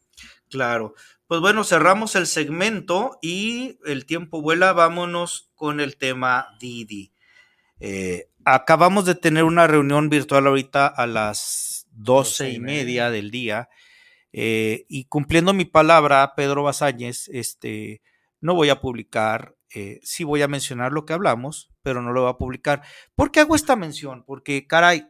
[0.49, 0.95] Claro.
[1.27, 4.73] Pues bueno, cerramos el segmento y el tiempo vuela.
[4.73, 7.13] Vámonos con el tema Didi.
[7.79, 13.69] Eh, acabamos de tener una reunión virtual ahorita a las doce y media del día.
[14.33, 18.01] Eh, y cumpliendo mi palabra, Pedro Basáñez, este,
[18.39, 22.21] no voy a publicar, eh, sí voy a mencionar lo que hablamos, pero no lo
[22.21, 22.81] voy a publicar.
[23.15, 24.23] ¿Por qué hago esta mención?
[24.25, 25.07] Porque, caray,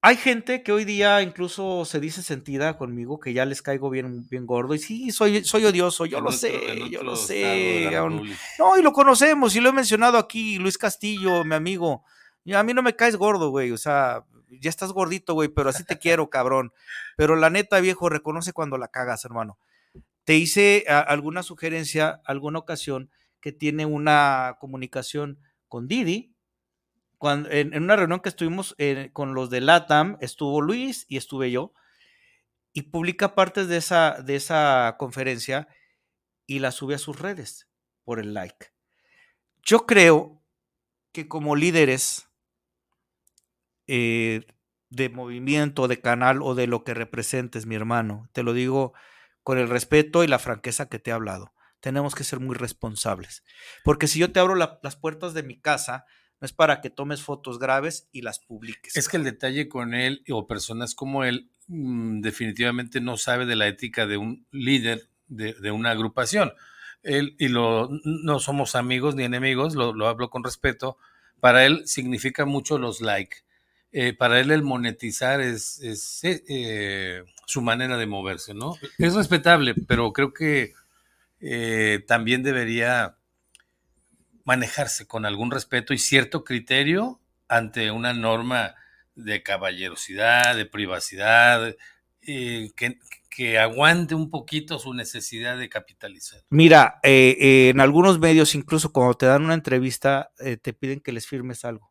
[0.00, 4.28] hay gente que hoy día incluso se dice sentida conmigo, que ya les caigo bien,
[4.28, 4.74] bien gordo.
[4.74, 7.90] Y sí, soy, soy odioso, yo En lo otro- sé, yo lo sé.
[8.60, 12.04] No, y lo conocemos, y lo he mencionado aquí, Luis Castillo, mi amigo.
[12.44, 13.72] Y a mí no me caes gordo, güey.
[13.72, 16.72] O sea, ya estás gordito, güey, pero así te quiero, cabrón.
[17.16, 19.58] Pero la neta, viejo, reconoce cuando la cagas, hermano.
[20.24, 26.34] Te hice alguna sugerencia, alguna ocasión, que tiene una comunicación con Didi.
[27.16, 31.16] Cuando, en, en una reunión que estuvimos eh, con los de LATAM, estuvo Luis y
[31.16, 31.72] estuve yo,
[32.72, 35.68] y publica partes de esa, de esa conferencia
[36.46, 37.68] y la sube a sus redes
[38.04, 38.68] por el like.
[39.62, 40.42] Yo creo
[41.12, 42.27] que como líderes
[43.88, 44.46] eh,
[44.90, 48.94] de movimiento, de canal o de lo que representes, mi hermano, te lo digo
[49.42, 51.52] con el respeto y la franqueza que te he hablado.
[51.80, 53.44] Tenemos que ser muy responsables.
[53.84, 56.04] Porque si yo te abro la- las puertas de mi casa,
[56.40, 58.96] no es para que tomes fotos graves y las publiques.
[58.96, 63.56] Es que el detalle con él o personas como él mm, definitivamente no sabe de
[63.56, 66.52] la ética de un líder de, de una agrupación.
[67.02, 70.96] Él, y lo, no somos amigos ni enemigos, lo, lo hablo con respeto.
[71.40, 73.38] Para él significa mucho los likes.
[73.90, 78.74] Eh, para él el monetizar es, es, eh, eh, su manera de moverse, ¿no?
[78.98, 80.74] Es respetable, pero creo que
[81.40, 83.16] eh, también debería
[84.44, 88.74] manejarse con algún respeto y cierto criterio ante una norma
[89.14, 91.74] de caballerosidad, de privacidad,
[92.20, 92.98] que,
[93.30, 96.42] que aguante un poquito su necesidad de capitalizar.
[96.50, 101.64] Mira, en algunos medios, incluso cuando te dan una entrevista, te piden que les firmes
[101.64, 101.87] algo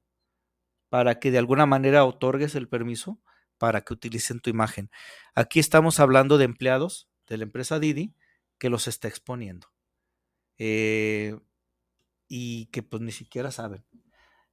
[0.89, 3.19] para que de alguna manera otorgues el permiso
[3.57, 4.89] para que utilicen tu imagen.
[5.35, 8.15] Aquí estamos hablando de empleados de la empresa Didi
[8.59, 9.67] que los está exponiendo
[10.57, 11.37] eh,
[12.27, 13.85] y que pues ni siquiera saben.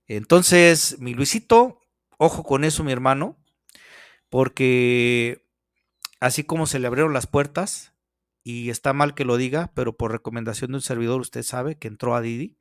[0.07, 1.81] Entonces, mi Luisito,
[2.19, 3.39] ojo con eso, mi hermano,
[4.29, 5.47] porque
[6.21, 7.95] así como se le abrieron las puertas,
[8.45, 11.89] y está mal que lo diga, pero por recomendación de un servidor, usted sabe que
[11.89, 12.59] entró a Didi,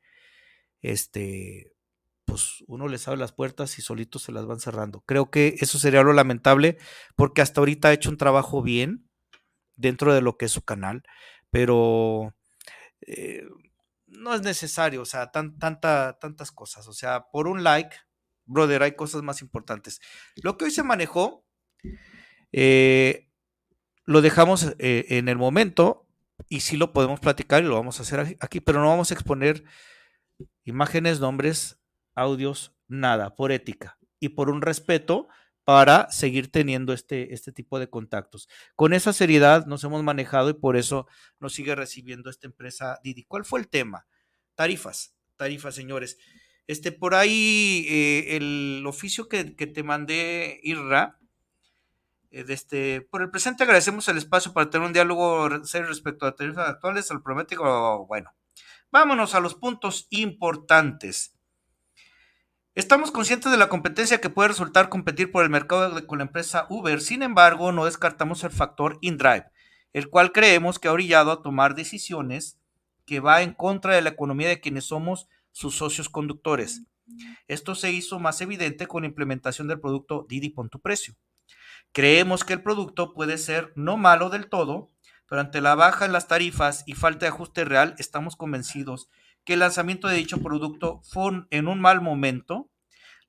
[0.81, 1.72] este,
[2.25, 5.01] pues uno les abre las puertas y solitos se las van cerrando.
[5.05, 6.77] Creo que eso sería lo lamentable,
[7.15, 9.09] porque hasta ahorita ha hecho un trabajo bien
[9.75, 11.03] dentro de lo que es su canal,
[11.49, 12.35] pero
[13.01, 13.43] eh,
[14.07, 16.87] no es necesario, o sea, tan, tanta, tantas cosas.
[16.87, 17.95] O sea, por un like,
[18.45, 19.99] brother, hay cosas más importantes.
[20.41, 21.45] Lo que hoy se manejó,
[22.51, 23.29] eh,
[24.05, 26.07] lo dejamos eh, en el momento
[26.49, 29.13] y sí lo podemos platicar y lo vamos a hacer aquí, pero no vamos a
[29.13, 29.63] exponer
[30.63, 31.79] imágenes, nombres,
[32.15, 35.27] audios, nada, por ética y por un respeto
[35.63, 38.49] para seguir teniendo este, este tipo de contactos.
[38.75, 41.07] Con esa seriedad nos hemos manejado y por eso
[41.39, 43.23] nos sigue recibiendo esta empresa Didi.
[43.23, 44.05] ¿Cuál fue el tema?
[44.55, 46.17] Tarifas, tarifas, señores.
[46.67, 51.19] Este, por ahí eh, el oficio que, que, te mandé, Irra,
[52.31, 56.35] eh, este, por el presente agradecemos el espacio para tener un diálogo serio respecto a
[56.35, 58.31] tarifas actuales, al promético, bueno,
[58.91, 61.32] vámonos a los puntos importantes.
[62.75, 66.65] Estamos conscientes de la competencia que puede resultar competir por el mercado con la empresa
[66.71, 69.45] Uber, sin embargo, no descartamos el factor InDrive,
[69.93, 72.57] el cual creemos que ha orillado a tomar decisiones
[73.05, 76.81] que va en contra de la economía de quienes somos sus socios conductores.
[77.47, 81.13] Esto se hizo más evidente con la implementación del producto Didi Pon tu precio.
[81.91, 84.89] Creemos que el producto puede ser no malo del todo,
[85.29, 89.09] pero ante la baja en las tarifas y falta de ajuste real, estamos convencidos
[89.45, 92.69] que el lanzamiento de dicho producto fue en un mal momento.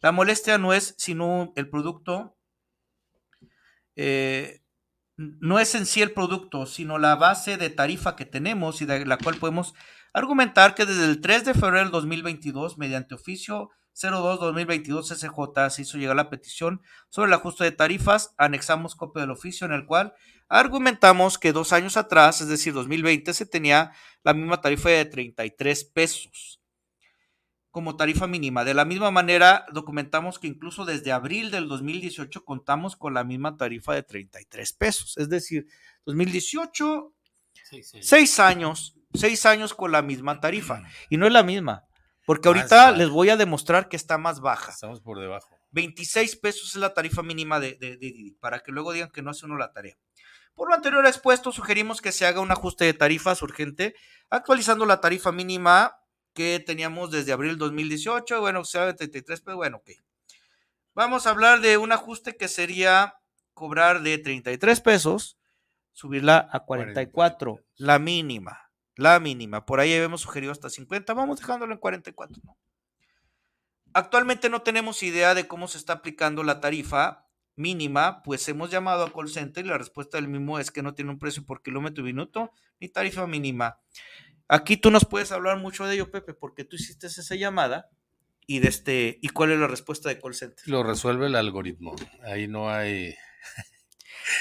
[0.00, 2.36] La molestia no es sino el producto,
[3.96, 4.62] eh,
[5.16, 9.06] no es en sí el producto, sino la base de tarifa que tenemos y de
[9.06, 9.74] la cual podemos
[10.12, 15.98] argumentar que desde el 3 de febrero del 2022, mediante oficio 02-2022 SJ se hizo
[15.98, 18.34] llegar la petición sobre el ajuste de tarifas.
[18.36, 20.14] Anexamos copia del oficio en el cual
[20.48, 25.84] argumentamos que dos años atrás, es decir, 2020, se tenía la misma tarifa de 33
[25.84, 26.60] pesos
[27.74, 28.62] como tarifa mínima.
[28.64, 33.56] De la misma manera, documentamos que incluso desde abril del 2018 contamos con la misma
[33.56, 35.16] tarifa de 33 pesos.
[35.18, 35.66] Es decir,
[36.06, 37.12] 2018,
[38.00, 40.84] seis años, seis años con la misma tarifa.
[41.10, 41.84] Y no es la misma,
[42.26, 44.70] porque ahorita les voy a demostrar que está más baja.
[44.70, 45.58] Estamos por debajo.
[45.72, 49.20] 26 pesos es la tarifa mínima de, de, de Didi, para que luego digan que
[49.20, 49.96] no hace uno la tarea.
[50.54, 53.94] Por lo anterior expuesto, sugerimos que se haga un ajuste de tarifas urgente,
[54.30, 55.98] actualizando la tarifa mínima
[56.32, 59.90] que teníamos desde abril 2018, bueno, sea de 33 pesos, bueno, ok.
[60.94, 63.14] Vamos a hablar de un ajuste que sería
[63.52, 65.38] cobrar de 33 pesos,
[65.92, 69.64] subirla a 44, la mínima, la mínima.
[69.64, 72.56] Por ahí habíamos sugerido hasta 50, vamos dejándolo en 44, ¿no?
[73.92, 77.23] Actualmente no tenemos idea de cómo se está aplicando la tarifa
[77.56, 80.94] mínima, pues hemos llamado a call center y la respuesta del mismo es que no
[80.94, 83.78] tiene un precio por kilómetro y minuto ni tarifa mínima.
[84.48, 87.88] Aquí tú nos puedes hablar mucho de ello, Pepe, porque tú hiciste esa llamada
[88.46, 90.62] y de este y cuál es la respuesta de call center.
[90.68, 91.94] Lo resuelve el algoritmo.
[92.24, 93.14] Ahí no hay.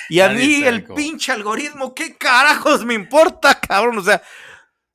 [0.08, 3.97] Y a Nadie mí el pinche algoritmo, ¿qué carajos me importa, cabrón?
[3.97, 4.21] O sea,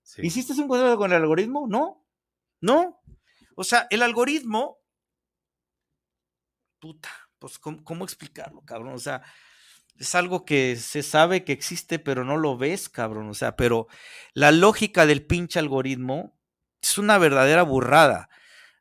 [0.03, 0.23] Sí.
[0.25, 1.67] ¿hiciste un contrato con el algoritmo?
[1.69, 2.07] No,
[2.63, 3.03] no.
[3.55, 4.79] O sea, el algoritmo,
[6.79, 8.95] puta, pues, ¿cómo, explicarlo, cabrón?
[8.95, 9.23] O sea,
[9.97, 13.29] es algo que se sabe que existe, pero no lo ves, cabrón.
[13.29, 13.89] O sea, pero
[14.33, 16.39] la lógica del pinche algoritmo
[16.81, 18.29] es una verdadera burrada.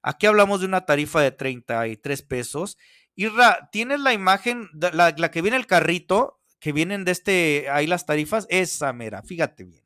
[0.01, 2.77] Aquí hablamos de una tarifa de 33 pesos.
[3.15, 7.87] Irra, ¿tienes la imagen, la, la que viene el carrito, que vienen de este, ahí
[7.87, 8.45] las tarifas?
[8.49, 9.83] Esa mera, fíjate bien.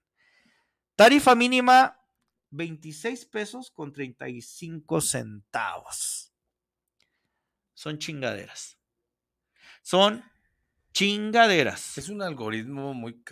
[0.95, 1.99] Tarifa mínima,
[2.51, 6.30] 26 pesos con 35 centavos.
[7.81, 8.77] Son chingaderas.
[9.81, 10.23] Son
[10.93, 11.97] chingaderas.
[11.97, 13.23] Es un algoritmo muy,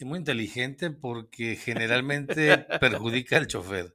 [0.00, 3.94] muy inteligente porque generalmente perjudica al chofer.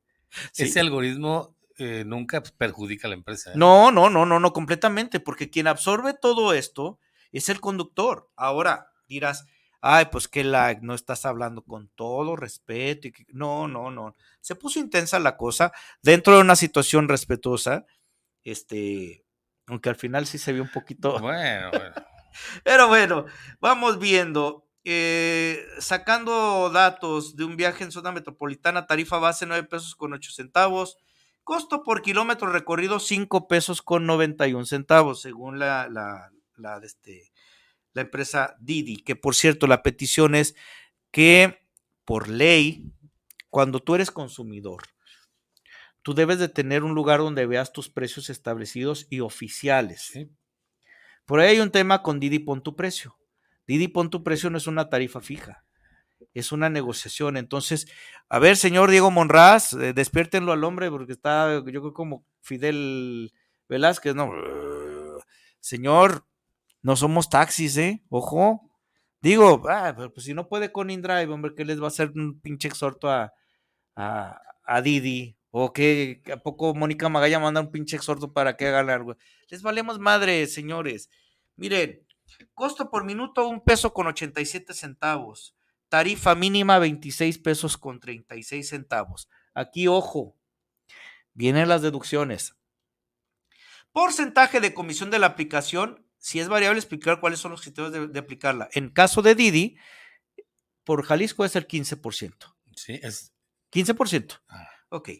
[0.51, 0.65] Sí.
[0.65, 3.49] Ese algoritmo eh, nunca perjudica a la empresa.
[3.49, 3.53] ¿eh?
[3.55, 6.99] No, no, no, no, no, completamente, porque quien absorbe todo esto
[7.31, 8.29] es el conductor.
[8.35, 9.47] Ahora dirás,
[9.81, 13.07] ay, pues que la no estás hablando con todo respeto.
[13.07, 13.25] Y que...
[13.29, 14.15] No, no, no.
[14.39, 15.71] Se puso intensa la cosa
[16.03, 17.87] dentro de una situación respetuosa,
[18.43, 19.24] este,
[19.67, 21.19] aunque al final sí se vio un poquito.
[21.19, 21.95] Bueno, bueno.
[22.63, 23.25] Pero bueno,
[23.59, 24.63] vamos viendo.
[24.87, 30.31] Eh, sacando datos de un viaje en zona metropolitana, tarifa base 9 pesos con 8
[30.31, 30.97] centavos.
[31.43, 37.31] Costo por kilómetro recorrido 5 pesos con 91 centavos, según la, la, la, este,
[37.93, 40.55] la empresa Didi, que por cierto la petición es
[41.11, 41.67] que
[42.03, 42.91] por ley,
[43.49, 44.83] cuando tú eres consumidor,
[46.05, 50.03] tú debes de tener un lugar donde veas tus precios establecidos y oficiales.
[50.03, 50.29] Sí.
[51.25, 53.17] Por ahí hay un tema con Didi Pon tu precio.
[53.65, 55.65] Didi Pon tu precio no es una tarifa fija,
[56.35, 57.37] es una negociación.
[57.37, 57.87] Entonces,
[58.29, 63.33] a ver, señor Diego Monraz, eh, despiértenlo al hombre porque está, yo creo, como Fidel
[63.67, 64.29] Velázquez, ¿no?
[65.59, 66.27] Señor,
[66.83, 68.03] no somos taxis, ¿eh?
[68.09, 68.69] Ojo.
[69.21, 72.39] Digo, ah, pues si no puede con InDrive, hombre, ¿qué les va a hacer un
[72.41, 73.33] pinche exhorto a,
[73.95, 75.35] a, a Didi?
[75.57, 76.21] ¿O qué?
[76.33, 79.15] ¿A poco Mónica Magalla manda un pinche exhorto para que hagan algo?
[79.47, 81.09] Les valemos madre, señores.
[81.55, 82.05] Miren,
[82.53, 85.55] costo por minuto un peso con 87 centavos.
[85.87, 89.29] Tarifa mínima 26 pesos con 36 centavos.
[89.53, 90.35] Aquí, ojo,
[91.33, 92.57] vienen las deducciones.
[93.93, 96.05] Porcentaje de comisión de la aplicación.
[96.17, 98.67] Si es variable, explicar cuáles son los criterios de, de aplicarla.
[98.73, 99.77] En caso de Didi,
[100.83, 102.55] por Jalisco es el 15%.
[102.75, 103.31] Sí, es.
[103.71, 104.41] 15%.
[104.49, 104.67] Ah.
[104.89, 105.11] Ok.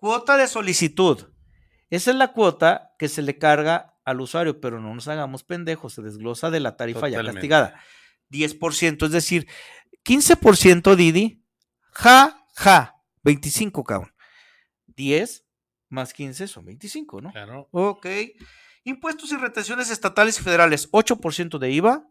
[0.00, 1.28] Cuota de solicitud.
[1.90, 5.92] Esa es la cuota que se le carga al usuario, pero no nos hagamos pendejos,
[5.94, 7.48] se desglosa de la tarifa ya Totalmente.
[7.48, 7.80] castigada.
[8.30, 9.46] 10%, es decir,
[10.04, 11.44] 15% Didi,
[11.92, 14.14] ja, ja, 25, cabrón.
[14.86, 15.44] 10
[15.90, 17.32] más 15 son 25, ¿no?
[17.32, 17.68] Claro.
[17.72, 18.06] Ok.
[18.84, 22.08] Impuestos y retenciones estatales y federales, 8% de IVA,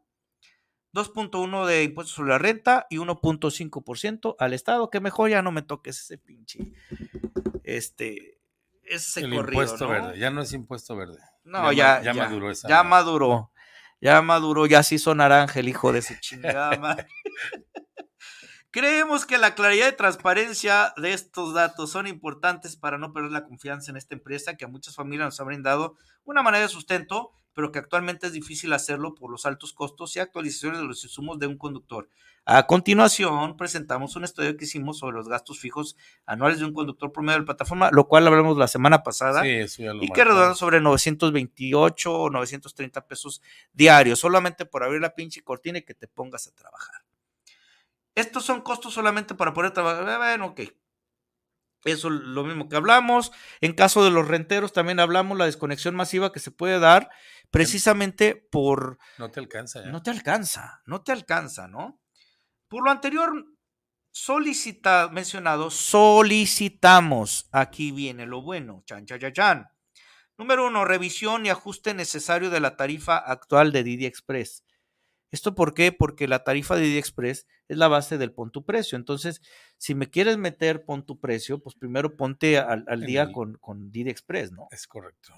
[0.93, 5.61] 2.1 de impuestos sobre la renta y 1.5% al Estado, que mejor ya no me
[5.61, 6.73] toques ese pinche,
[7.77, 8.39] este,
[8.83, 9.91] ese el corrido, impuesto ¿no?
[9.91, 10.19] verde.
[10.19, 11.19] Ya no es impuesto verde.
[11.43, 13.51] No, Ya ya, ya, ya maduró esa Ya maduró.
[14.01, 17.07] Ya maduró, ya se hizo naranja el hijo de su chingada madre.
[18.71, 23.43] Creemos que la claridad y transparencia de estos datos son importantes para no perder la
[23.43, 27.31] confianza en esta empresa que a muchas familias nos ha brindado una manera de sustento,
[27.31, 31.03] pero pero que actualmente es difícil hacerlo por los altos costos y actualizaciones de los
[31.03, 32.09] insumos de un conductor.
[32.51, 35.95] A continuación, presentamos un estudio que hicimos sobre los gastos fijos
[36.25, 39.83] anuales de un conductor promedio de plataforma, lo cual hablamos la semana pasada, Sí, eso
[39.83, 40.57] ya lo y que redonda marcamos.
[40.57, 46.07] sobre 928 o 930 pesos diarios, solamente por abrir la pinche cortina y que te
[46.07, 47.03] pongas a trabajar.
[48.15, 50.17] Estos son costos solamente para poder trabajar.
[50.17, 50.61] Bueno, ok.
[51.85, 53.31] Eso es lo mismo que hablamos.
[53.61, 57.11] En caso de los renteros, también hablamos la desconexión masiva que se puede dar
[57.51, 59.83] precisamente por No te alcanza.
[59.83, 59.91] ¿eh?
[59.91, 62.01] no te alcanza, no te alcanza, ¿no?
[62.69, 63.45] Por lo anterior
[64.11, 69.67] solicita, mencionado, solicitamos, aquí viene lo bueno, chan, chan, chan, chan.
[70.37, 74.63] Número uno, revisión y ajuste necesario de la tarifa actual de Didi Express.
[75.31, 75.91] ¿Esto por qué?
[75.91, 78.97] Porque la tarifa de Didi Express es la base del pon tu precio.
[78.97, 79.41] Entonces,
[79.77, 83.91] si me quieres meter pon tu precio, pues primero ponte al, día el- con, con
[83.91, 84.67] Didi Express, ¿no?
[84.71, 85.33] Es correcto.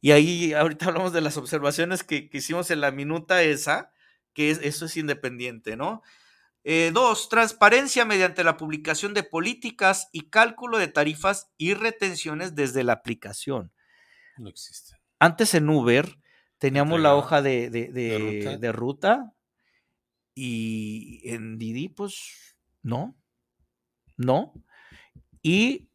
[0.00, 3.92] Y ahí ahorita hablamos de las observaciones que, que hicimos en la minuta esa,
[4.34, 6.02] que es, eso es independiente, ¿no?
[6.64, 12.84] Eh, dos, transparencia mediante la publicación de políticas y cálculo de tarifas y retenciones desde
[12.84, 13.72] la aplicación.
[14.38, 14.96] No existe.
[15.18, 16.18] Antes en Uber
[16.58, 18.56] teníamos la hoja de, de- de- ruta.
[18.58, 19.32] de ruta
[20.34, 23.16] y en Didi, pues no,
[24.16, 24.52] no.
[25.42, 25.90] Y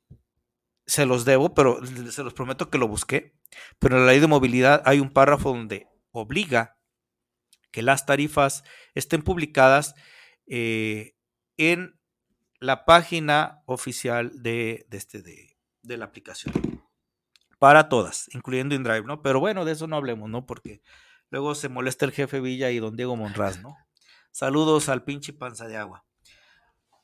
[0.86, 1.80] se los debo, pero
[2.12, 3.34] se los prometo que lo busqué.
[3.80, 6.78] Pero en la ley de movilidad hay un párrafo donde obliga
[7.72, 8.64] que las tarifas
[8.94, 9.96] estén publicadas
[10.48, 11.16] eh,
[11.58, 12.00] en
[12.60, 16.54] la página oficial de, de este, de, de la aplicación.
[17.60, 19.22] Para todas, incluyendo InDrive, ¿no?
[19.22, 20.46] Pero bueno, de eso no hablemos, ¿no?
[20.46, 20.82] Porque
[21.30, 23.76] luego se molesta el jefe Villa y don Diego Monraz, ¿no?
[24.32, 26.06] Saludos al pinche panza de agua.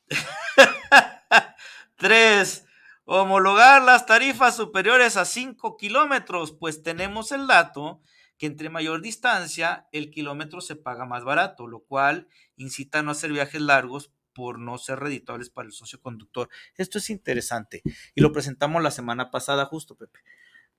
[1.96, 2.64] Tres,
[3.04, 8.00] homologar las tarifas superiores a 5 kilómetros, pues tenemos el dato
[8.44, 13.12] que entre mayor distancia el kilómetro se paga más barato, lo cual incita a no
[13.12, 16.50] hacer viajes largos por no ser reditables para el socio conductor.
[16.76, 17.80] Esto es interesante
[18.14, 20.18] y lo presentamos la semana pasada justo, Pepe,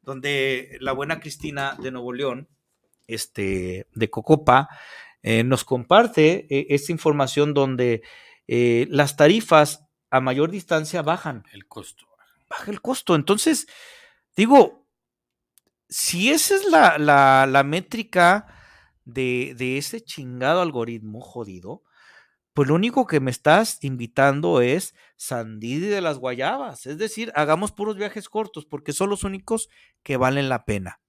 [0.03, 2.47] donde la buena Cristina de Nuevo León,
[3.07, 4.69] este, de Cocopa,
[5.23, 8.03] eh, nos comparte eh, esta información donde
[8.47, 12.05] eh, las tarifas a mayor distancia bajan El costo.
[12.47, 13.15] baja el costo.
[13.15, 13.65] Entonces,
[14.35, 14.84] digo,
[15.89, 18.47] si esa es la, la- la métrica
[19.05, 21.83] de, de ese chingado algoritmo jodido,
[22.53, 26.85] pues lo único que me estás invitando es Sandidi de las Guayabas.
[26.85, 29.69] Es decir, hagamos puros viajes cortos, porque son los únicos
[30.03, 31.01] que valen la pena.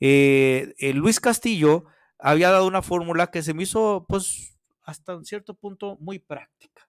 [0.00, 1.84] Eh, eh, Luis Castillo
[2.18, 6.88] había dado una fórmula que se me hizo, pues, hasta un cierto punto muy práctica.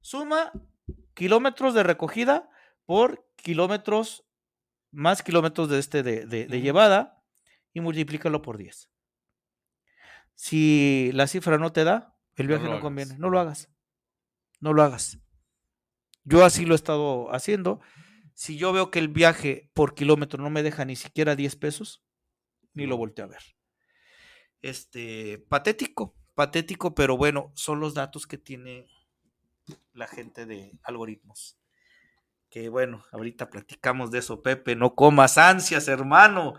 [0.00, 0.52] Suma
[1.14, 2.48] kilómetros de recogida
[2.86, 4.23] por kilómetros,
[4.94, 7.22] más kilómetros de, este de, de- llevada
[7.72, 8.90] y multiplícalo por 10.
[10.34, 12.82] Si la cifra no te da, el viaje no, hagas.
[12.82, 13.16] conviene.
[13.18, 13.68] No lo hagas.
[14.60, 15.18] No lo hagas.
[16.24, 17.80] Yo así lo he estado haciendo.
[18.34, 22.04] Si yo veo que el viaje por kilómetro no me deja ni siquiera 10 pesos,
[22.72, 23.42] ni lo volteo a ver.
[24.62, 28.86] Este, patético, patético, pero bueno, son los datos que tiene
[29.92, 31.58] la gente de algoritmos.
[32.54, 34.76] Que bueno, ahorita platicamos de eso, Pepe.
[34.76, 36.54] No comas ansias, hermano.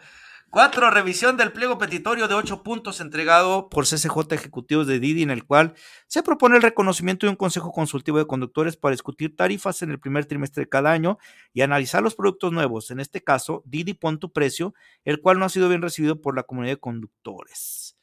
[0.50, 5.30] Cuatro, revisión del pliego petitorio de ocho puntos entregado por CCJ Ejecutivos de Didi, en
[5.30, 5.74] el cual
[6.08, 10.02] se propone el reconocimiento de un consejo consultivo de conductores para discutir tarifas en el
[10.02, 11.18] primer trimestre de cada año
[11.54, 12.92] y analizar los productos nuevos.
[12.92, 14.74] En este caso, Didi pon tu precio,
[15.06, 17.98] el cual no ha sido bien recibido por la comunidad de conductores.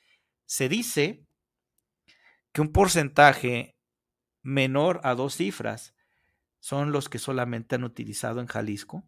[0.47, 1.27] Se dice
[2.53, 3.77] que un porcentaje
[4.43, 5.93] menor a dos cifras
[6.63, 9.03] son los que solamente han utilizado en Jalisco.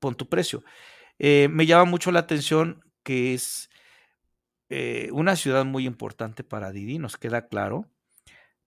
[0.00, 0.64] Pon tu precio.
[1.18, 3.68] Eh, me llama mucho la atención que es
[4.70, 7.90] eh, una ciudad muy importante para Didi, nos queda claro,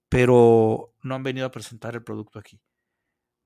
[0.08, 2.60] pero no han venido a presentar el producto aquí.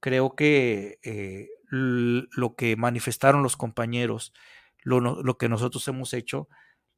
[0.01, 4.35] Creo que eh, lo que manifestaron los compañeros,
[4.83, 6.47] lo, lo que nosotros hemos hecho,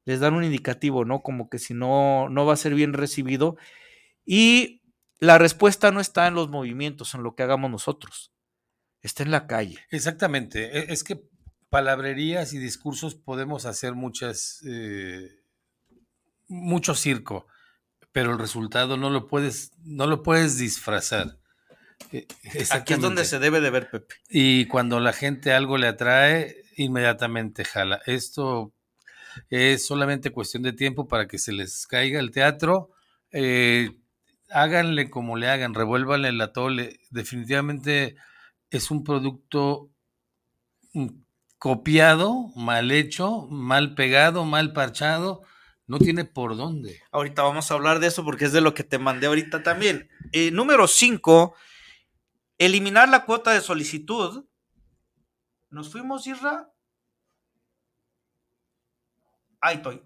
[0.04, 1.22] les dan un indicativo, ¿no?
[1.22, 3.56] Como que si no, no va a ser bien recibido.
[4.24, 4.81] Y
[5.22, 8.32] la respuesta no está en los movimientos, en lo que hagamos nosotros.
[9.02, 9.78] Está en la calle.
[9.90, 10.76] Exactamente.
[10.76, 11.22] E- Es que
[11.70, 15.30] palabrerías y discursos podemos hacer muchas, eh,
[16.48, 17.46] mucho circo,
[18.10, 21.38] pero el resultado no lo puedes, no lo puedes disfrazar.
[22.10, 22.26] Eh,
[22.70, 24.16] Aquí es donde se debe de ver, Pepe.
[24.28, 28.02] Y cuando la gente algo le atrae, inmediatamente jala.
[28.06, 28.74] Esto
[29.50, 32.90] es solamente cuestión de tiempo para que se les caiga el teatro.
[33.30, 33.90] Eh,
[34.52, 37.00] háganle como le hagan, revuélvanle el atole.
[37.10, 38.16] Definitivamente
[38.70, 39.90] es un producto
[40.94, 41.08] mm,
[41.58, 45.42] copiado, mal hecho, mal pegado, mal parchado,
[45.86, 47.02] no tiene por dónde.
[47.12, 50.10] Ahorita vamos a hablar de eso porque es de lo que te mandé ahorita también.
[50.32, 51.54] Eh, número 5,
[52.58, 54.44] eliminar la cuota de solicitud.
[55.70, 56.70] ¿Nos fuimos, Isra?
[59.60, 60.02] Ahí estoy.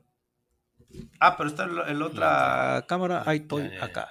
[1.21, 3.23] Ah, pero está en la otra cámara.
[3.27, 4.09] Ahí estoy, acá.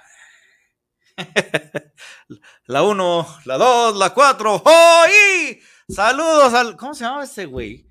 [2.66, 4.62] la 1, la 2, la 4.
[4.64, 5.60] ¡Hoy!
[5.88, 6.76] Saludos al.
[6.76, 7.88] ¿Cómo se llama ese güey?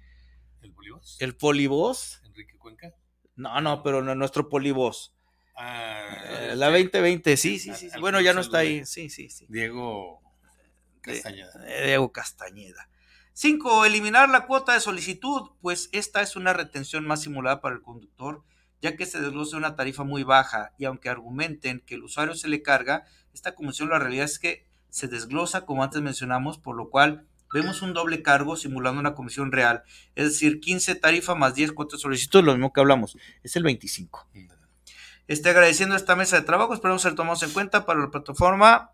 [0.61, 1.01] ¿El Bolívar?
[1.19, 2.21] ¿El polibos?
[2.25, 2.93] Enrique Cuenca.
[3.35, 5.13] No, no, pero no, nuestro polibos.
[5.57, 7.89] Ah, Eh, la 2020, sí, sí, sí.
[7.89, 7.99] sí.
[7.99, 8.85] Bueno, ya no está ahí.
[8.85, 9.45] Sí, sí, sí.
[9.49, 10.21] Diego
[11.05, 11.51] De- Castañeda.
[11.67, 12.89] eh, Diego Castañeda.
[13.33, 13.85] 5.
[13.85, 18.43] Eliminar la cuota de solicitud, pues esta es una retención más simulada para el conductor,
[18.81, 22.47] ya que se desglosa una tarifa muy baja y aunque argumenten que el usuario se
[22.47, 26.89] le carga, esta comisión la realidad es que se desglosa como antes mencionamos, por lo
[26.89, 29.83] cual vemos un doble cargo simulando una comisión real,
[30.15, 33.63] es decir, 15 tarifa más 10 cuotas de solicitud, lo mismo que hablamos, es el
[33.63, 34.27] 25.
[35.27, 38.91] Este, agradeciendo esta mesa de trabajo, esperamos ser tomados en cuenta para la plataforma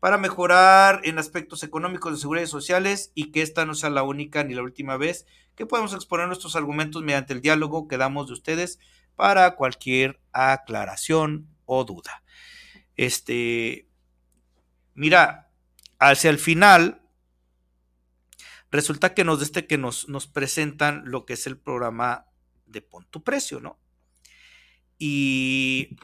[0.00, 4.02] para mejorar en aspectos económicos de seguridad y sociales y que esta no sea la
[4.02, 8.26] única ni la última vez que podemos exponer nuestros argumentos mediante el diálogo que damos
[8.26, 8.80] de ustedes
[9.16, 12.22] para cualquier aclaración o duda.
[12.96, 13.88] Este,
[14.94, 15.50] mira,
[15.98, 17.02] hacia el final
[18.70, 22.26] resulta que nos este que nos, nos presentan lo que es el programa
[22.66, 23.78] de Pon tu precio, ¿no?
[24.98, 25.96] Y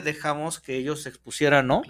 [0.00, 1.82] dejamos que ellos expusieran, ¿no?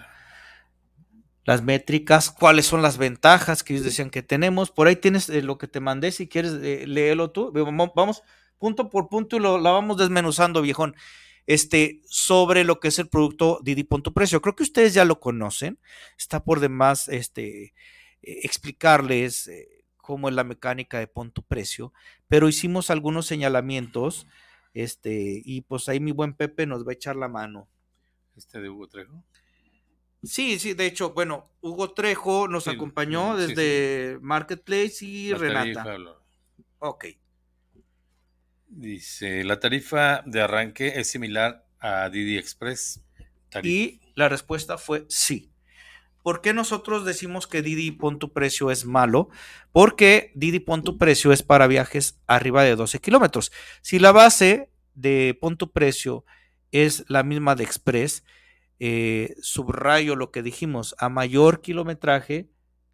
[1.44, 4.70] Las métricas, cuáles son las ventajas que ellos decían que tenemos.
[4.70, 7.52] Por ahí tienes eh, lo que te mandé, si quieres, eh, léelo tú.
[7.94, 8.22] Vamos,
[8.58, 10.94] punto por punto y lo, la vamos desmenuzando, viejón.
[11.46, 14.40] Este, sobre lo que es el producto Didi Punto Precio.
[14.40, 15.78] Creo que ustedes ya lo conocen.
[16.18, 17.74] Está por demás este,
[18.22, 21.92] eh, explicarles eh, cómo es la mecánica de Punto Precio,
[22.28, 24.26] pero hicimos algunos señalamientos.
[24.72, 27.68] Este, y pues ahí mi buen Pepe nos va a echar la mano.
[28.36, 29.22] Este de Hugo Trejo.
[30.24, 35.38] Sí, sí, de hecho, bueno, Hugo Trejo nos Sí, acompañó sí, desde Marketplace y La
[35.38, 35.84] Renata.
[35.84, 36.16] tarifa,
[36.78, 37.06] Ok.
[38.68, 43.00] Dice, la tarifa de arranque es similar a Didi Express.
[43.48, 43.68] Tarifa.
[43.72, 45.50] Y la respuesta fue sí.
[46.22, 49.28] ¿Por qué nosotros decimos que Didi Pon tu precio es malo?
[49.72, 53.52] Porque Didi Pon tu precio es para viajes arriba de 12 kilómetros.
[53.82, 56.24] Si la base de Pon tu precio
[56.72, 58.24] es la misma de Express,
[58.80, 62.50] eh, subrayo lo que dijimos, a mayor kilometraje,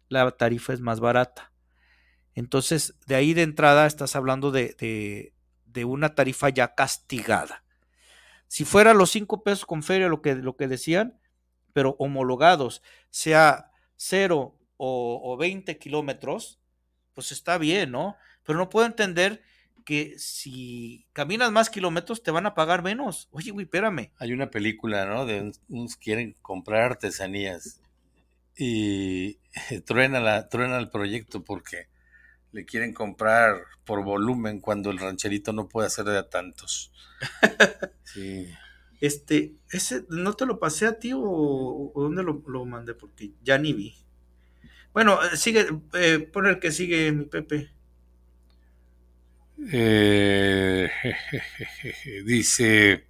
[0.09, 1.51] la tarifa es más barata.
[2.35, 5.33] Entonces, de ahí de entrada estás hablando de, de-
[5.85, 7.63] una tarifa ya castigada.
[8.47, 11.19] Si fuera los 5 pesos con feria, lo que, lo que decían,
[11.73, 16.59] pero homologados, sea 0 o, o 20 kilómetros,
[17.13, 18.17] pues está bien, ¿no?
[18.43, 19.43] Pero no puedo entender
[19.83, 23.27] que si caminas más kilómetros te van a pagar menos.
[23.31, 24.11] Oye, güey, espérame.
[24.17, 25.25] Hay una película, ¿no?
[25.25, 27.81] De unos quieren comprar artesanías
[28.57, 29.37] y
[29.85, 31.87] truena, la, truena el proyecto porque
[32.51, 36.91] le quieren comprar por volumen cuando el rancherito no puede hacer de a tantos.
[38.03, 38.45] Sí.
[38.99, 42.93] Este, ese, ¿no te lo pasé a ti o, o dónde lo, lo mandé?
[42.93, 43.95] Porque ya ni vi.
[44.93, 47.71] Bueno, eh, sigue, eh, pon el que sigue, mi Pepe.
[49.69, 50.89] Eh,
[52.25, 53.05] dice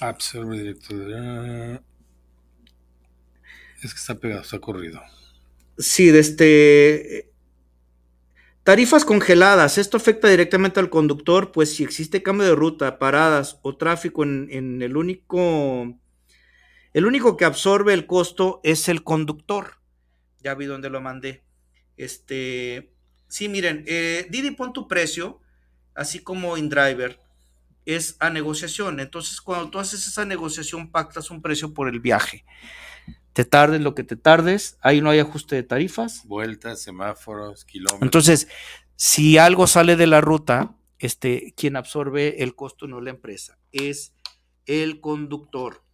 [0.00, 0.76] Absorbe
[1.14, 1.80] ah,
[3.82, 5.00] Es que está pegado, está corrido.
[5.76, 7.32] Sí, de este.
[8.62, 9.78] Tarifas congeladas.
[9.78, 14.48] Esto afecta directamente al conductor, pues si existe cambio de ruta, paradas o tráfico en,
[14.50, 15.98] en el único.
[16.92, 19.78] El único que absorbe el costo es el conductor.
[20.42, 21.44] Ya vi dónde lo mandé.
[21.96, 22.92] Este.
[23.28, 25.40] Sí, miren, eh, Didi pon tu precio,
[25.94, 27.20] así como InDriver,
[27.84, 29.00] es a negociación.
[29.00, 32.44] Entonces, cuando tú haces esa negociación, pactas un precio por el viaje.
[33.34, 36.26] Te tardes lo que te tardes, ahí no hay ajuste de tarifas.
[36.26, 38.02] Vueltas, semáforos, kilómetros.
[38.02, 38.48] Entonces,
[38.96, 44.14] si algo sale de la ruta, este, quien absorbe el costo no la empresa, es
[44.66, 45.84] el conductor.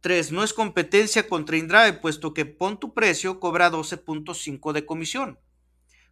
[0.00, 5.38] Tres, no es competencia contra InDrive, puesto que pon tu precio cobra 12.5 de comisión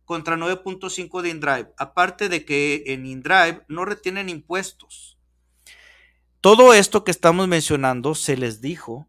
[0.08, 1.74] contra 9.5 de InDrive.
[1.76, 5.18] Aparte de que en InDrive no retienen impuestos.
[6.40, 9.06] Todo esto que estamos mencionando se les dijo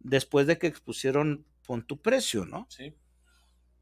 [0.00, 1.46] después de que expusieron
[1.86, 2.66] tu precio, ¿no?
[2.70, 2.94] Sí.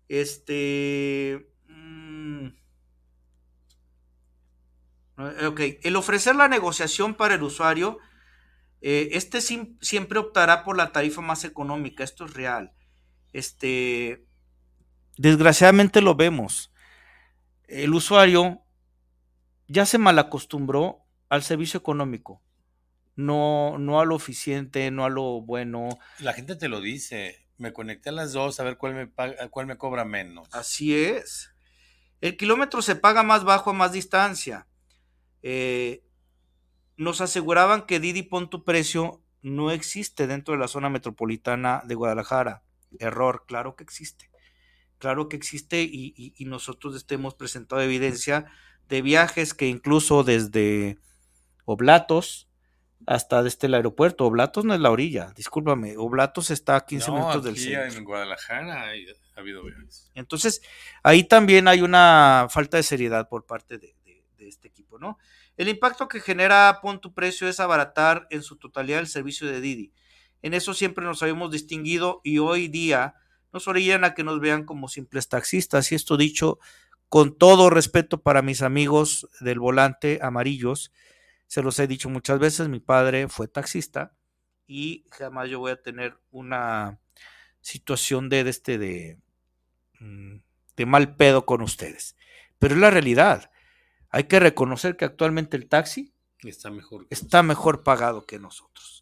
[0.09, 1.49] Este.
[1.68, 2.49] mm,
[5.49, 7.99] Ok, el ofrecer la negociación para el usuario,
[8.82, 12.72] eh, este sim- siempre optará por la tarifa más económica, esto es real.
[13.32, 14.26] este,
[15.16, 16.72] desgraciadamente lo vemos.
[17.66, 18.62] El usuario
[19.68, 22.40] ya se malacostumbró al servicio económico,
[23.16, 25.88] no, no a lo eficiente, no a lo bueno.
[26.20, 27.44] La gente te lo dice.
[27.58, 30.46] Me conecté a las dos a ver cuál me, paga, cuál me cobra menos.
[30.52, 31.50] Así es.
[32.20, 34.66] El kilómetro se paga más bajo a más distancia.
[35.42, 36.04] Eh,
[36.96, 41.94] nos aseguraban que Didi Pon tu precio no existe dentro de la zona metropolitana de
[41.94, 42.62] Guadalajara.
[42.98, 44.30] Error, claro que existe.
[44.99, 48.47] Claro que existe y, y, y nosotros este hemos presentado evidencia
[48.88, 50.99] de viajes que incluso desde
[51.64, 52.49] Oblatos
[53.07, 54.24] hasta desde el aeropuerto.
[54.24, 55.97] Oblatos no es la orilla, discúlpame.
[55.97, 57.99] Oblatos está a 15 No, minutos del centro.
[57.99, 60.11] en Guadalajara ha habido viajes.
[60.14, 60.62] Entonces,
[61.03, 65.18] ahí también hay una falta de seriedad por parte de, de- de este equipo, ¿no?
[65.57, 69.61] El impacto que genera Pon tu precio es abaratar en su totalidad el servicio de
[69.61, 69.92] Didi.
[70.42, 73.14] En eso siempre nos habíamos distinguido y hoy día
[73.57, 75.90] nos orillan a que nos vean como simples taxistas.
[75.90, 76.59] Y esto dicho
[77.09, 80.92] con todo respeto para mis amigos del volante amarillos,
[81.46, 84.12] se los he dicho muchas veces, mi padre fue taxista
[84.66, 86.98] y jamás yo voy a tener una
[87.62, 89.18] situación de, de este de,
[90.00, 90.36] mm,
[90.76, 92.14] de mal pedo con ustedes.
[92.59, 93.50] Pero es la realidad.
[94.11, 97.09] Hay que reconocer que actualmente el taxi Está mejor.
[97.09, 98.95] que está mejor pagado que nosotros.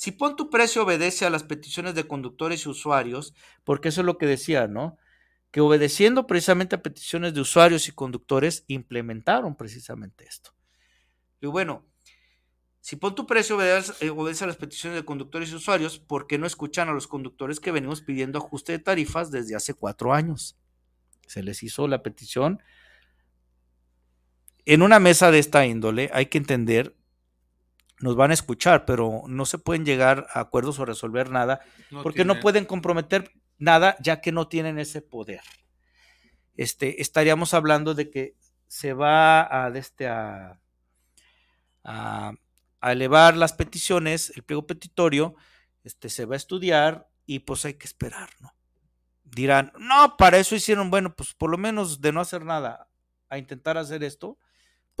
[0.00, 3.34] Si pon tu precio obedece a las peticiones de conductores y usuarios,
[3.64, 4.96] porque eso es lo que decía, ¿no?
[5.50, 10.54] Que obedeciendo precisamente a peticiones de usuarios y conductores, implementaron precisamente esto.
[11.42, 11.84] Y bueno,
[12.80, 16.38] si pon tu precio obedece, eh, a las peticiones de conductores y usuarios, ¿por qué
[16.38, 20.56] no escuchan a los conductores que venimos pidiendo ajuste de tarifas desde hace cuatro años?
[21.26, 22.62] Se les hizo la petición.
[24.64, 26.96] En una mesa de esta índole hay que entender,
[28.00, 32.02] nos van a escuchar, pero no se pueden llegar a acuerdos o resolver nada, No
[32.02, 35.40] porque no pueden comprometer nada ya que no tienen ese poder.
[36.56, 38.36] Este, estaríamos hablando de que
[38.66, 40.60] se va a, de este, a,
[41.84, 42.32] a-
[42.82, 45.34] a elevar las peticiones, el pliego petitorio,
[45.84, 48.54] este, se va a estudiar y pues hay que esperar, ¿no?
[49.24, 52.88] Dirán, no, para eso hicieron, bueno, pues por lo menos de no hacer nada
[53.28, 54.38] a intentar hacer esto,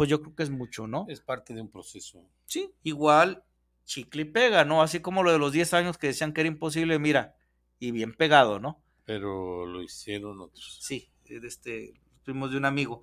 [0.00, 1.04] pues yo creo que es mucho, ¿no?
[1.10, 2.24] Es parte de un proceso.
[2.46, 3.44] Sí, igual
[3.84, 4.80] chicle y pega, ¿no?
[4.80, 7.36] Así como lo de los 10 años que decían que era imposible, mira,
[7.78, 8.82] y bien pegado, ¿no?
[9.04, 10.78] Pero lo hicieron otros.
[10.80, 11.92] Sí, este,
[12.24, 13.02] fuimos de un amigo.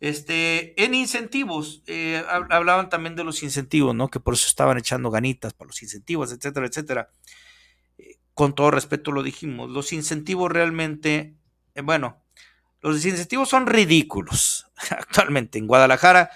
[0.00, 4.08] Este, en incentivos, eh, hab- hablaban también de los incentivos, ¿no?
[4.08, 7.10] Que por eso estaban echando ganitas para los incentivos, etcétera, etcétera.
[7.98, 11.36] Eh, con todo respeto lo dijimos, los incentivos realmente,
[11.74, 12.22] eh, bueno,
[12.80, 16.30] los incentivos son ridículos actualmente en Guadalajara.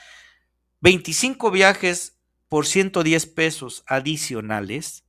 [0.81, 2.19] 25 viajes
[2.49, 5.05] por 110 pesos adicionales.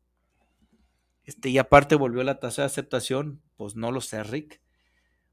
[1.25, 4.61] Este, y aparte volvió la tasa de aceptación, pues no lo sé, Rick.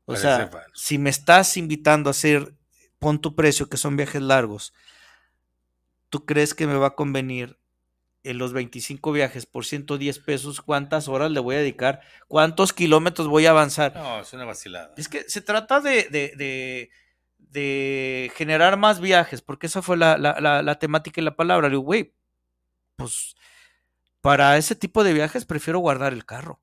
[0.06, 2.54] O Parece sea, si me estás invitando a hacer,
[2.98, 4.72] pon tu precio, que son viajes largos,
[6.08, 7.59] ¿tú crees que me va a convenir
[8.22, 10.60] en los 25 viajes por 110 pesos?
[10.60, 12.00] ¿Cuántas horas le voy a dedicar?
[12.28, 13.94] ¿Cuántos kilómetros voy a avanzar?
[13.94, 14.92] No, es una vacilada.
[14.96, 16.90] Es que se trata de, de, de-
[17.38, 21.68] de generar más viajes, porque esa fue la, la- la- la temática y la palabra.
[21.68, 22.14] Le digo, güey,
[22.96, 23.34] pues
[24.20, 26.59] para ese tipo de viajes prefiero guardar el carro.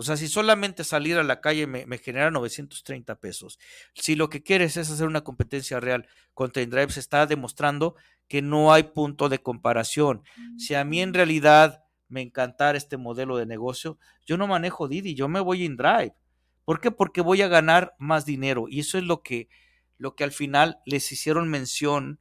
[0.00, 3.58] O sea, si solamente salir a la calle me, me genera 930 pesos.
[3.94, 7.96] Si lo que quieres es hacer una competencia real contra InDrive, se está demostrando
[8.28, 10.22] que no hay punto de comparación.
[10.56, 15.16] Si a mí en realidad me encantara este modelo de negocio, yo no manejo Didi,
[15.16, 16.14] yo me voy a InDrive.
[16.64, 16.92] ¿Por qué?
[16.92, 18.66] Porque voy a ganar más dinero.
[18.68, 19.48] Y eso es lo que,
[19.96, 22.20] lo que al final les hicieron mención,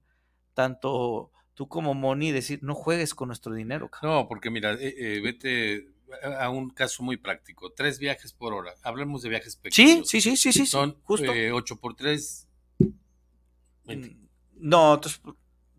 [0.56, 3.90] tanto tú como Moni, decir, no juegues con nuestro dinero.
[3.90, 4.16] cabrón".
[4.16, 5.97] No, porque mira, eh, eh, vete
[6.40, 7.72] a un caso muy práctico.
[7.74, 8.74] Tres viajes por hora.
[8.84, 10.10] Hablemos de viajes Sí, pequeños.
[10.10, 11.32] sí, sí, sí, sí, sí, Son justo.
[11.34, 12.48] eh, 8 por 3.
[13.86, 14.28] Mm,
[14.60, 15.22] No, entonces,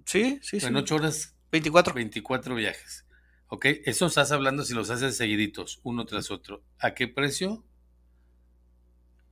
[0.04, 0.66] sí, sí, sí.
[0.66, 1.94] En 8 horas, 24.
[1.94, 3.04] 24 viajes.
[3.48, 3.64] ¿Ok?
[3.86, 6.62] Eso estás hablando si los haces seguiditos, uno tras otro.
[6.78, 7.64] ¿A qué precio?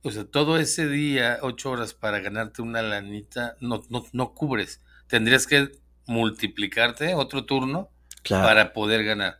[0.03, 4.81] O sea, todo ese día, 8 horas para ganarte una lanita, no, no, no cubres.
[5.07, 5.71] Tendrías que
[6.07, 7.89] multiplicarte otro turno
[8.23, 8.45] Claro.
[8.47, 9.37] para poder ganar.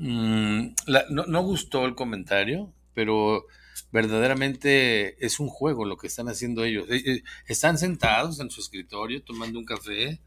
[0.00, 3.44] Mm, la- no, no gustó el comentario, pero
[3.90, 6.86] verdaderamente es un juego lo que están haciendo ellos.
[6.88, 10.20] Eh, eh, Están sentados en su escritorio tomando un café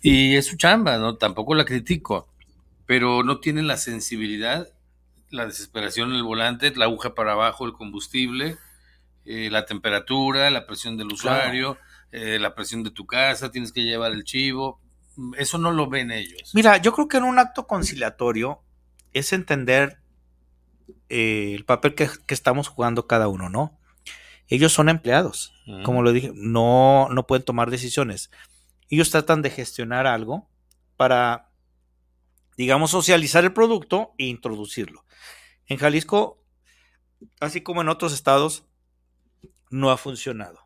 [0.00, 1.16] y es su chamba, ¿no?
[1.16, 2.28] Tampoco la critico,
[2.86, 4.68] pero no tienen la sensibilidad,
[5.30, 8.56] la desesperación en el volante, la aguja para abajo, el combustible,
[9.24, 11.78] eh, la temperatura, la presión del usuario,
[12.12, 14.80] eh, la presión de tu casa, tienes que llevar el chivo.
[15.36, 16.52] Eso no lo ven ellos.
[16.54, 18.60] Mira, yo creo que en un acto conciliatorio
[19.14, 20.00] es entender
[21.08, 23.78] eh, el papel que, que estamos jugando cada uno, ¿no?
[24.48, 25.54] Ellos son empleados,
[25.84, 28.30] como lo dije, no, no pueden tomar decisiones.
[28.90, 30.50] Ellos tratan de gestionar algo
[30.98, 31.50] para,
[32.58, 35.06] digamos, socializar el producto e introducirlo.
[35.66, 36.44] En Jalisco,
[37.40, 38.66] así como en otros estados,
[39.70, 40.60] no ha funcionado.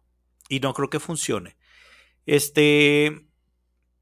[0.49, 1.57] Y no creo que funcione.
[2.27, 3.28] Este,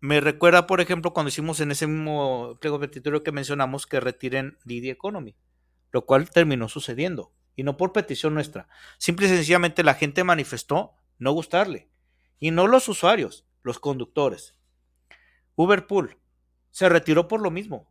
[0.01, 4.59] me recuerda, por ejemplo, cuando hicimos en ese mismo pliego petitorio que mencionamos que retiren
[4.65, 5.37] Didi Economy,
[5.93, 7.33] lo cual terminó sucediendo.
[7.55, 8.69] Y no por petición nuestra.
[8.99, 11.89] Simple y sencillamente la gente manifestó no gustarle.
[12.39, 14.55] Y no los usuarios, los conductores.
[15.55, 16.19] Uberpool
[16.71, 17.91] se retiró por lo mismo.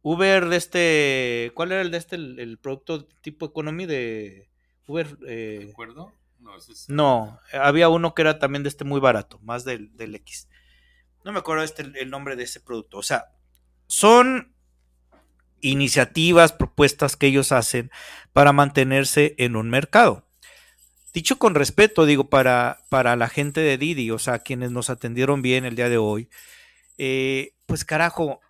[0.00, 4.50] Uber de este, ¿cuál era el de este, el, el producto tipo economy de
[4.86, 5.18] Uber?
[5.18, 6.12] ¿De eh, acuerdo?
[6.38, 10.14] No, es- no, había uno que era también de este muy barato, más del, del
[10.16, 10.48] X.
[11.24, 12.98] No me acuerdo este, el nombre de ese producto.
[12.98, 13.26] O sea,
[13.86, 14.54] son
[15.60, 17.90] iniciativas, propuestas que ellos hacen
[18.32, 20.26] para mantenerse en un mercado.
[21.12, 25.42] Dicho con respeto, digo, para, para la gente de Didi, o sea, quienes nos atendieron
[25.42, 26.30] bien el día de hoy,
[26.98, 28.40] eh, pues carajo,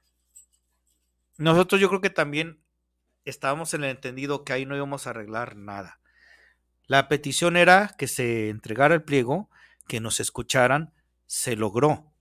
[1.38, 2.62] nosotros yo creo que también
[3.24, 6.00] estábamos en el entendido que ahí no íbamos a arreglar nada.
[6.86, 9.50] La petición era que se entregara el pliego,
[9.88, 10.92] que nos escucharan,
[11.26, 12.11] se logró.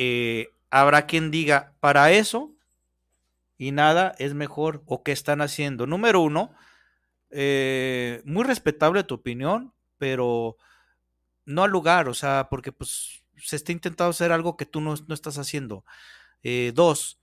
[0.00, 2.52] Eh, habrá quien diga, para eso
[3.58, 5.88] y nada es mejor o qué están haciendo.
[5.88, 6.54] Número uno,
[7.30, 10.56] eh, muy respetable tu opinión, pero
[11.44, 14.94] no al lugar, o sea, porque pues se está intentando hacer algo que tú no,
[15.08, 15.84] no estás haciendo.
[16.44, 17.18] Eh, dos,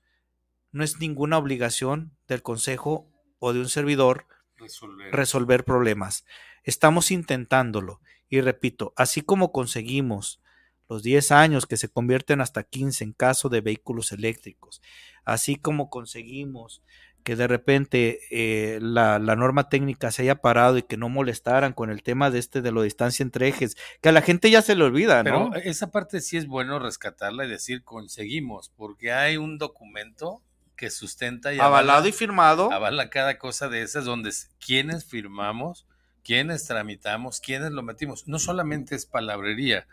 [0.73, 3.09] no es ninguna obligación del consejo
[3.39, 5.15] o de un servidor resolver.
[5.15, 6.25] resolver problemas.
[6.65, 8.01] Estamos intentándolo.
[8.27, 10.41] Y repito, así como conseguimos
[10.89, 14.81] los 10 años que se convierten hasta 15 en caso de vehículos eléctricos,
[15.23, 16.81] así como conseguimos
[17.23, 21.73] que de repente eh, la, la, norma técnica se haya parado y que no molestaran
[21.73, 24.61] con el tema de este de la distancia entre ejes, que a la gente ya
[24.61, 25.55] se le olvida, Pero ¿no?
[25.55, 30.43] esa parte sí es bueno rescatarla y decir conseguimos, porque hay un documento
[30.75, 32.71] que sustenta y avalado avala, y firmado.
[32.71, 34.31] Avala cada cosa de esas donde
[34.63, 35.87] quienes firmamos,
[36.23, 38.27] quienes tramitamos, quienes lo metimos.
[38.27, 39.87] No solamente es palabrería.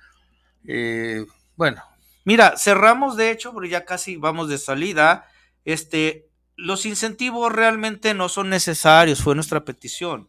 [0.67, 1.25] Eh,
[1.57, 1.83] bueno.
[2.25, 5.27] Mira, cerramos de hecho, pero ya casi vamos de salida.
[5.65, 10.29] Este, los incentivos realmente no son necesarios, fue nuestra petición.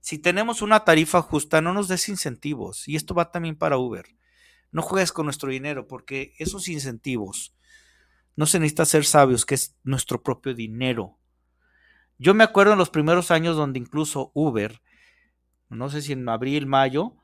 [0.00, 2.88] Si tenemos una tarifa justa, no nos des incentivos.
[2.88, 4.06] Y esto va también para Uber.
[4.70, 7.54] No juegues con nuestro dinero, porque esos incentivos
[8.36, 11.18] no se necesita ser sabios, que es nuestro propio dinero.
[12.18, 14.80] Yo me acuerdo en los primeros años donde incluso Uber,
[15.68, 17.14] no sé si en abril, mayo,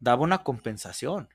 [0.00, 1.28] daba una compensación.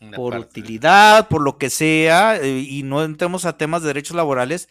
[0.00, 0.60] Una por parte.
[0.60, 4.68] utilidad, por lo que sea, eh, y no entremos a temas de derechos laborales,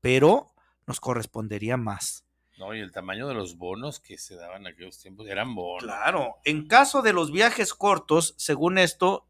[0.00, 0.52] pero
[0.86, 2.24] nos correspondería más.
[2.58, 5.84] No, y el tamaño de los bonos que se daban en aquellos tiempos eran bonos.
[5.84, 9.28] Claro, en caso de los viajes cortos, según esto,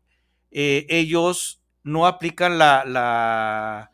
[0.51, 3.91] eh, ellos no aplican la, la,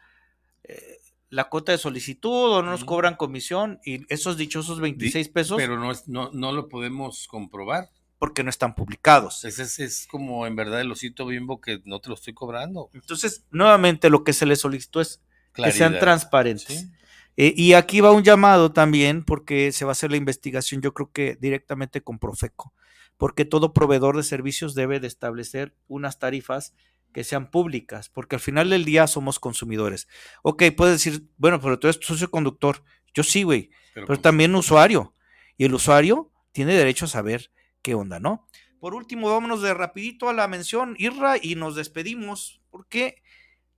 [0.63, 0.99] eh,
[1.31, 5.57] la cuota de solicitud o no nos cobran comisión y esos dichosos 26 pesos.
[5.57, 7.91] Pero no, es, no, no lo podemos comprobar.
[8.19, 9.45] Porque no están publicados.
[9.45, 12.91] Es, es, es, como en verdad el osito bimbo que no te lo estoy cobrando.
[12.95, 15.21] Entonces, nuevamente lo que se les solicitó es
[15.53, 15.73] Claridad.
[15.73, 16.79] que sean transparentes.
[16.79, 16.91] ¿Sí?
[17.37, 20.95] Eh, y aquí va un llamado también porque se va a hacer la investigación, yo
[20.95, 22.73] creo que directamente con Profeco,
[23.17, 26.75] porque todo proveedor de servicios debe de establecer unas tarifas
[27.12, 30.09] que sean públicas, porque al final del día somos consumidores.
[30.43, 32.83] Ok, puedes decir, bueno, pero tú eres socio conductor.
[33.15, 35.15] Yo sí, güey, pero, pero también usuario.
[35.57, 37.51] Y el usuario tiene derecho a saber
[37.85, 38.49] qué onda, ¿no?
[38.80, 43.22] Por último, vámonos de rapidito a la mención, Irra, y nos despedimos, porque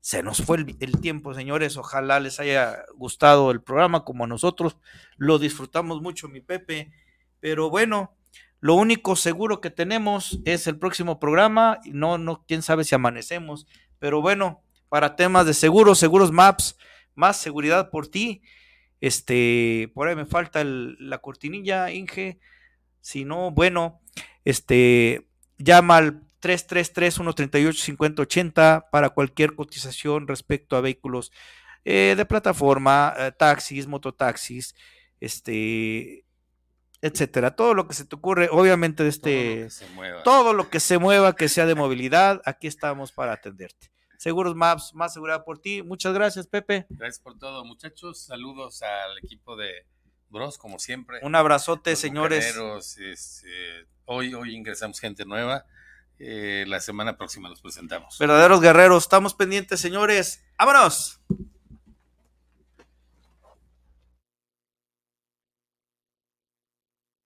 [0.00, 1.76] se nos fue el, tiempo, señores.
[1.76, 4.78] Ojalá les haya gustado el programa como a nosotros.
[5.16, 6.92] Lo disfrutamos mucho, mi Pepe.
[7.40, 8.16] Pero bueno,
[8.61, 11.80] lo único seguro que tenemos es el próximo programa.
[11.84, 13.66] No, no, quién sabe si amanecemos.
[13.98, 16.78] Pero bueno, para temas de seguros, seguros maps,
[17.16, 18.42] más seguridad por ti.
[19.00, 22.38] Este, por ahí me falta la cortinilla, Inge.
[23.07, 24.02] Si no, bueno,
[24.44, 25.28] este,
[25.59, 31.30] llama al 333-138-5080 para cualquier cotización respecto a vehículos
[31.84, 34.74] eh, de plataforma, eh, taxis, mototaxis,
[35.20, 36.24] este,
[37.00, 37.54] etcétera.
[37.54, 40.22] Todo lo que se te ocurre, obviamente, de este, todo lo, mueva.
[40.24, 43.92] todo lo que se mueva, que sea de movilidad, aquí estamos para atenderte.
[44.18, 45.80] Seguros Maps, más seguridad por ti.
[45.80, 46.86] Muchas gracias, Pepe.
[46.88, 48.24] Gracias por todo, muchachos.
[48.24, 49.86] Saludos al equipo de
[50.29, 51.18] Bros, como siempre.
[51.22, 52.57] Un abrazote, Los señores.
[52.99, 53.49] Este,
[54.05, 55.64] hoy, hoy ingresamos gente nueva.
[56.18, 58.18] Eh, la semana próxima los presentamos.
[58.18, 60.43] Verdaderos guerreros, estamos pendientes, señores.
[60.59, 61.20] ¡Vámonos!